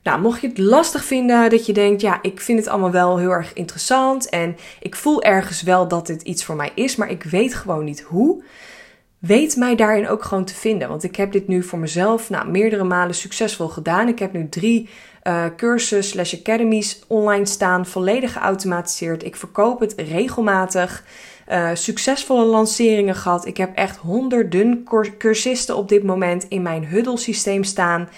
Nou, 0.03 0.21
mocht 0.21 0.41
je 0.41 0.47
het 0.47 0.57
lastig 0.57 1.03
vinden 1.03 1.49
dat 1.49 1.65
je 1.65 1.73
denkt, 1.73 2.01
ja, 2.01 2.19
ik 2.21 2.41
vind 2.41 2.59
het 2.59 2.67
allemaal 2.67 2.91
wel 2.91 3.17
heel 3.17 3.29
erg 3.29 3.53
interessant 3.53 4.29
en 4.29 4.55
ik 4.79 4.95
voel 4.95 5.23
ergens 5.23 5.61
wel 5.61 5.87
dat 5.87 6.07
dit 6.07 6.21
iets 6.21 6.45
voor 6.45 6.55
mij 6.55 6.71
is, 6.75 6.95
maar 6.95 7.09
ik 7.09 7.23
weet 7.23 7.53
gewoon 7.53 7.83
niet 7.83 8.01
hoe. 8.01 8.43
Weet 9.19 9.55
mij 9.55 9.75
daarin 9.75 10.07
ook 10.07 10.23
gewoon 10.23 10.45
te 10.45 10.55
vinden. 10.55 10.89
Want 10.89 11.03
ik 11.03 11.15
heb 11.15 11.31
dit 11.31 11.47
nu 11.47 11.63
voor 11.63 11.79
mezelf 11.79 12.29
nou, 12.29 12.49
meerdere 12.49 12.83
malen 12.83 13.15
succesvol 13.15 13.67
gedaan. 13.67 14.07
Ik 14.07 14.19
heb 14.19 14.33
nu 14.33 14.49
drie 14.49 14.89
uh, 15.23 15.45
cursus 15.57 16.09
slash 16.09 16.33
academies 16.33 17.03
online 17.07 17.45
staan, 17.45 17.85
volledig 17.85 18.33
geautomatiseerd. 18.33 19.23
Ik 19.23 19.35
verkoop 19.35 19.79
het 19.79 19.93
regelmatig. 19.97 21.03
Uh, 21.51 21.69
succesvolle 21.73 22.45
lanceringen 22.45 23.15
gehad. 23.15 23.45
Ik 23.45 23.57
heb 23.57 23.75
echt 23.75 23.97
honderden 23.97 24.87
cursisten 25.17 25.77
op 25.77 25.89
dit 25.89 26.03
moment 26.03 26.45
in 26.47 26.61
mijn 26.61 26.85
huddle 26.85 27.17
systeem 27.17 27.63
staan. 27.63 28.09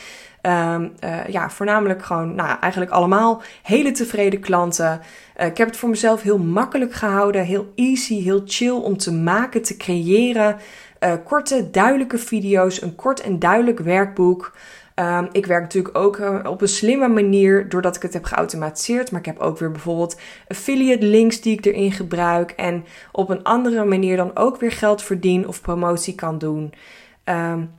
Um, 0.41 0.93
uh, 1.03 1.27
ja, 1.27 1.49
voornamelijk 1.49 2.03
gewoon, 2.03 2.35
nou, 2.35 2.59
eigenlijk 2.59 2.91
allemaal 2.91 3.41
hele 3.63 3.91
tevreden 3.91 4.39
klanten. 4.39 5.01
Uh, 5.37 5.45
ik 5.45 5.57
heb 5.57 5.67
het 5.67 5.77
voor 5.77 5.89
mezelf 5.89 6.21
heel 6.21 6.37
makkelijk 6.37 6.93
gehouden, 6.93 7.45
heel 7.45 7.71
easy, 7.75 8.21
heel 8.21 8.41
chill 8.45 8.75
om 8.75 8.97
te 8.97 9.13
maken, 9.13 9.61
te 9.61 9.77
creëren. 9.77 10.57
Korte, 11.23 11.69
duidelijke 11.69 12.17
video's, 12.17 12.81
een 12.81 12.95
kort 12.95 13.19
en 13.19 13.39
duidelijk 13.39 13.79
werkboek. 13.79 14.53
Um, 14.99 15.29
ik 15.31 15.45
werk 15.45 15.61
natuurlijk 15.61 15.97
ook 15.97 16.17
uh, 16.17 16.39
op 16.43 16.61
een 16.61 16.67
slimme 16.67 17.07
manier 17.07 17.69
doordat 17.69 17.95
ik 17.95 18.01
het 18.01 18.13
heb 18.13 18.23
geautomatiseerd. 18.23 19.11
Maar 19.11 19.19
ik 19.19 19.25
heb 19.25 19.39
ook 19.39 19.57
weer 19.57 19.71
bijvoorbeeld 19.71 20.19
affiliate 20.47 21.05
links 21.05 21.41
die 21.41 21.57
ik 21.57 21.65
erin 21.65 21.91
gebruik. 21.91 22.51
En 22.51 22.85
op 23.11 23.29
een 23.29 23.43
andere 23.43 23.85
manier 23.85 24.17
dan 24.17 24.37
ook 24.37 24.59
weer 24.59 24.71
geld 24.71 25.03
verdien 25.03 25.47
of 25.47 25.61
promotie 25.61 26.15
kan 26.15 26.37
doen. 26.37 26.73
Um, 27.25 27.71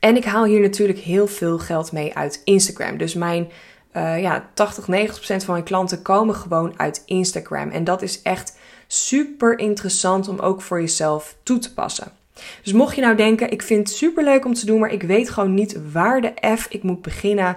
en 0.00 0.16
ik 0.16 0.24
haal 0.24 0.44
hier 0.44 0.60
natuurlijk 0.60 0.98
heel 0.98 1.26
veel 1.26 1.58
geld 1.58 1.92
mee 1.92 2.14
uit 2.14 2.40
Instagram. 2.44 2.96
Dus 2.96 3.14
mijn 3.14 3.50
uh, 3.96 4.20
ja, 4.20 4.50
80, 4.54 4.88
90 4.88 5.16
procent 5.16 5.44
van 5.44 5.54
mijn 5.54 5.66
klanten 5.66 6.02
komen 6.02 6.34
gewoon 6.34 6.78
uit 6.78 7.02
Instagram. 7.06 7.70
En 7.70 7.84
dat 7.84 8.02
is 8.02 8.22
echt 8.22 8.58
super 8.86 9.58
interessant 9.58 10.28
om 10.28 10.38
ook 10.38 10.62
voor 10.62 10.80
jezelf 10.80 11.36
toe 11.42 11.58
te 11.58 11.74
passen. 11.74 12.12
Dus 12.62 12.72
mocht 12.72 12.94
je 12.94 13.00
nou 13.00 13.16
denken, 13.16 13.50
ik 13.50 13.62
vind 13.62 13.88
het 13.88 13.96
super 13.96 14.24
leuk 14.24 14.44
om 14.44 14.54
te 14.54 14.66
doen, 14.66 14.80
maar 14.80 14.92
ik 14.92 15.02
weet 15.02 15.30
gewoon 15.30 15.54
niet 15.54 15.92
waar 15.92 16.20
de 16.20 16.32
F 16.56 16.66
ik 16.70 16.82
moet 16.82 17.02
beginnen. 17.02 17.56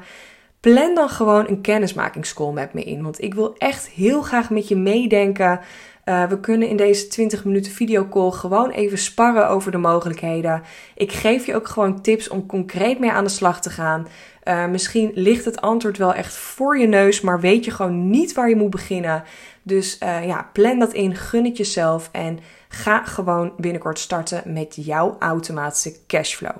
Plan 0.59 0.95
dan 0.95 1.09
gewoon 1.09 1.47
een 1.47 1.61
kennismakingscall 1.61 2.51
met 2.51 2.73
me 2.73 2.83
in. 2.83 3.03
Want 3.03 3.21
ik 3.21 3.33
wil 3.33 3.55
echt 3.57 3.89
heel 3.89 4.21
graag 4.21 4.49
met 4.49 4.67
je 4.67 4.75
meedenken. 4.75 5.59
Uh, 6.05 6.25
we 6.25 6.39
kunnen 6.39 6.67
in 6.67 6.77
deze 6.77 7.07
20 7.07 7.45
minuten 7.45 7.71
videocall 7.71 8.31
gewoon 8.31 8.69
even 8.69 8.97
sparren 8.97 9.49
over 9.49 9.71
de 9.71 9.77
mogelijkheden. 9.77 10.61
Ik 10.95 11.11
geef 11.11 11.45
je 11.45 11.55
ook 11.55 11.67
gewoon 11.67 12.01
tips 12.01 12.29
om 12.29 12.45
concreet 12.45 12.99
mee 12.99 13.11
aan 13.11 13.23
de 13.23 13.29
slag 13.29 13.61
te 13.61 13.69
gaan. 13.69 14.07
Uh, 14.43 14.67
misschien 14.67 15.11
ligt 15.13 15.45
het 15.45 15.61
antwoord 15.61 15.97
wel 15.97 16.13
echt 16.13 16.33
voor 16.33 16.77
je 16.77 16.87
neus, 16.87 17.21
maar 17.21 17.39
weet 17.39 17.65
je 17.65 17.71
gewoon 17.71 18.09
niet 18.09 18.33
waar 18.33 18.49
je 18.49 18.55
moet 18.55 18.69
beginnen. 18.69 19.23
Dus 19.61 19.97
uh, 20.03 20.25
ja, 20.25 20.49
plan 20.53 20.79
dat 20.79 20.93
in, 20.93 21.15
gun 21.15 21.45
het 21.45 21.57
jezelf 21.57 22.09
en 22.11 22.39
ga 22.75 23.05
gewoon 23.05 23.53
binnenkort 23.57 23.99
starten 23.99 24.53
met 24.53 24.75
jouw 24.75 25.15
automatische 25.19 25.95
cashflow. 26.07 26.55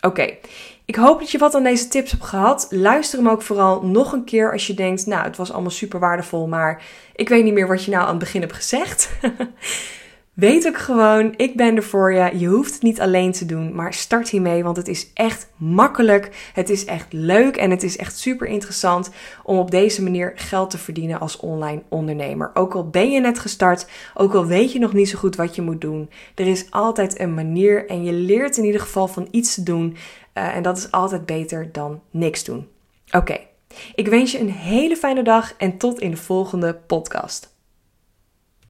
Oké, 0.00 0.36
ik 0.84 0.96
hoop 0.96 1.18
dat 1.18 1.30
je 1.30 1.38
wat 1.38 1.54
aan 1.54 1.62
deze 1.62 1.88
tips 1.88 2.10
hebt 2.10 2.24
gehad. 2.24 2.66
Luister 2.70 3.18
hem 3.18 3.28
ook 3.28 3.42
vooral 3.42 3.82
nog 3.82 4.12
een 4.12 4.24
keer 4.24 4.52
als 4.52 4.66
je 4.66 4.74
denkt, 4.74 5.06
nou, 5.06 5.24
het 5.24 5.36
was 5.36 5.52
allemaal 5.52 5.70
super 5.70 6.00
waardevol, 6.00 6.46
maar 6.46 6.82
ik 7.14 7.28
weet 7.28 7.44
niet 7.44 7.54
meer 7.54 7.68
wat 7.68 7.84
je 7.84 7.90
nou 7.90 8.02
aan 8.02 8.08
het 8.08 8.18
begin 8.18 8.40
hebt 8.40 8.52
gezegd. 8.52 9.10
Weet 10.34 10.66
ook 10.66 10.78
gewoon, 10.78 11.34
ik 11.36 11.56
ben 11.56 11.76
er 11.76 11.82
voor 11.82 12.12
je. 12.12 12.38
Je 12.38 12.46
hoeft 12.46 12.72
het 12.72 12.82
niet 12.82 13.00
alleen 13.00 13.32
te 13.32 13.46
doen, 13.46 13.74
maar 13.74 13.94
start 13.94 14.28
hiermee, 14.28 14.64
want 14.64 14.76
het 14.76 14.88
is 14.88 15.10
echt 15.12 15.48
makkelijk. 15.56 16.50
Het 16.54 16.70
is 16.70 16.84
echt 16.84 17.12
leuk 17.12 17.56
en 17.56 17.70
het 17.70 17.82
is 17.82 17.96
echt 17.96 18.18
super 18.18 18.46
interessant 18.46 19.10
om 19.42 19.58
op 19.58 19.70
deze 19.70 20.02
manier 20.02 20.32
geld 20.34 20.70
te 20.70 20.78
verdienen 20.78 21.20
als 21.20 21.36
online 21.36 21.82
ondernemer. 21.88 22.50
Ook 22.54 22.74
al 22.74 22.88
ben 22.88 23.10
je 23.10 23.20
net 23.20 23.38
gestart, 23.38 23.86
ook 24.14 24.34
al 24.34 24.46
weet 24.46 24.72
je 24.72 24.78
nog 24.78 24.92
niet 24.92 25.08
zo 25.08 25.18
goed 25.18 25.36
wat 25.36 25.54
je 25.54 25.62
moet 25.62 25.80
doen, 25.80 26.10
er 26.34 26.46
is 26.46 26.70
altijd 26.70 27.20
een 27.20 27.34
manier 27.34 27.88
en 27.88 28.04
je 28.04 28.12
leert 28.12 28.56
in 28.56 28.64
ieder 28.64 28.80
geval 28.80 29.08
van 29.08 29.28
iets 29.30 29.54
te 29.54 29.62
doen. 29.62 29.96
Uh, 30.34 30.56
en 30.56 30.62
dat 30.62 30.76
is 30.76 30.90
altijd 30.90 31.26
beter 31.26 31.68
dan 31.72 32.00
niks 32.10 32.44
doen. 32.44 32.68
Oké, 33.10 33.38
ik 33.94 34.08
wens 34.08 34.32
je 34.32 34.40
een 34.40 34.50
hele 34.50 34.96
fijne 34.96 35.22
dag 35.22 35.54
en 35.56 35.76
tot 35.76 36.00
in 36.00 36.10
de 36.10 36.16
volgende 36.16 36.74
podcast. 36.86 37.53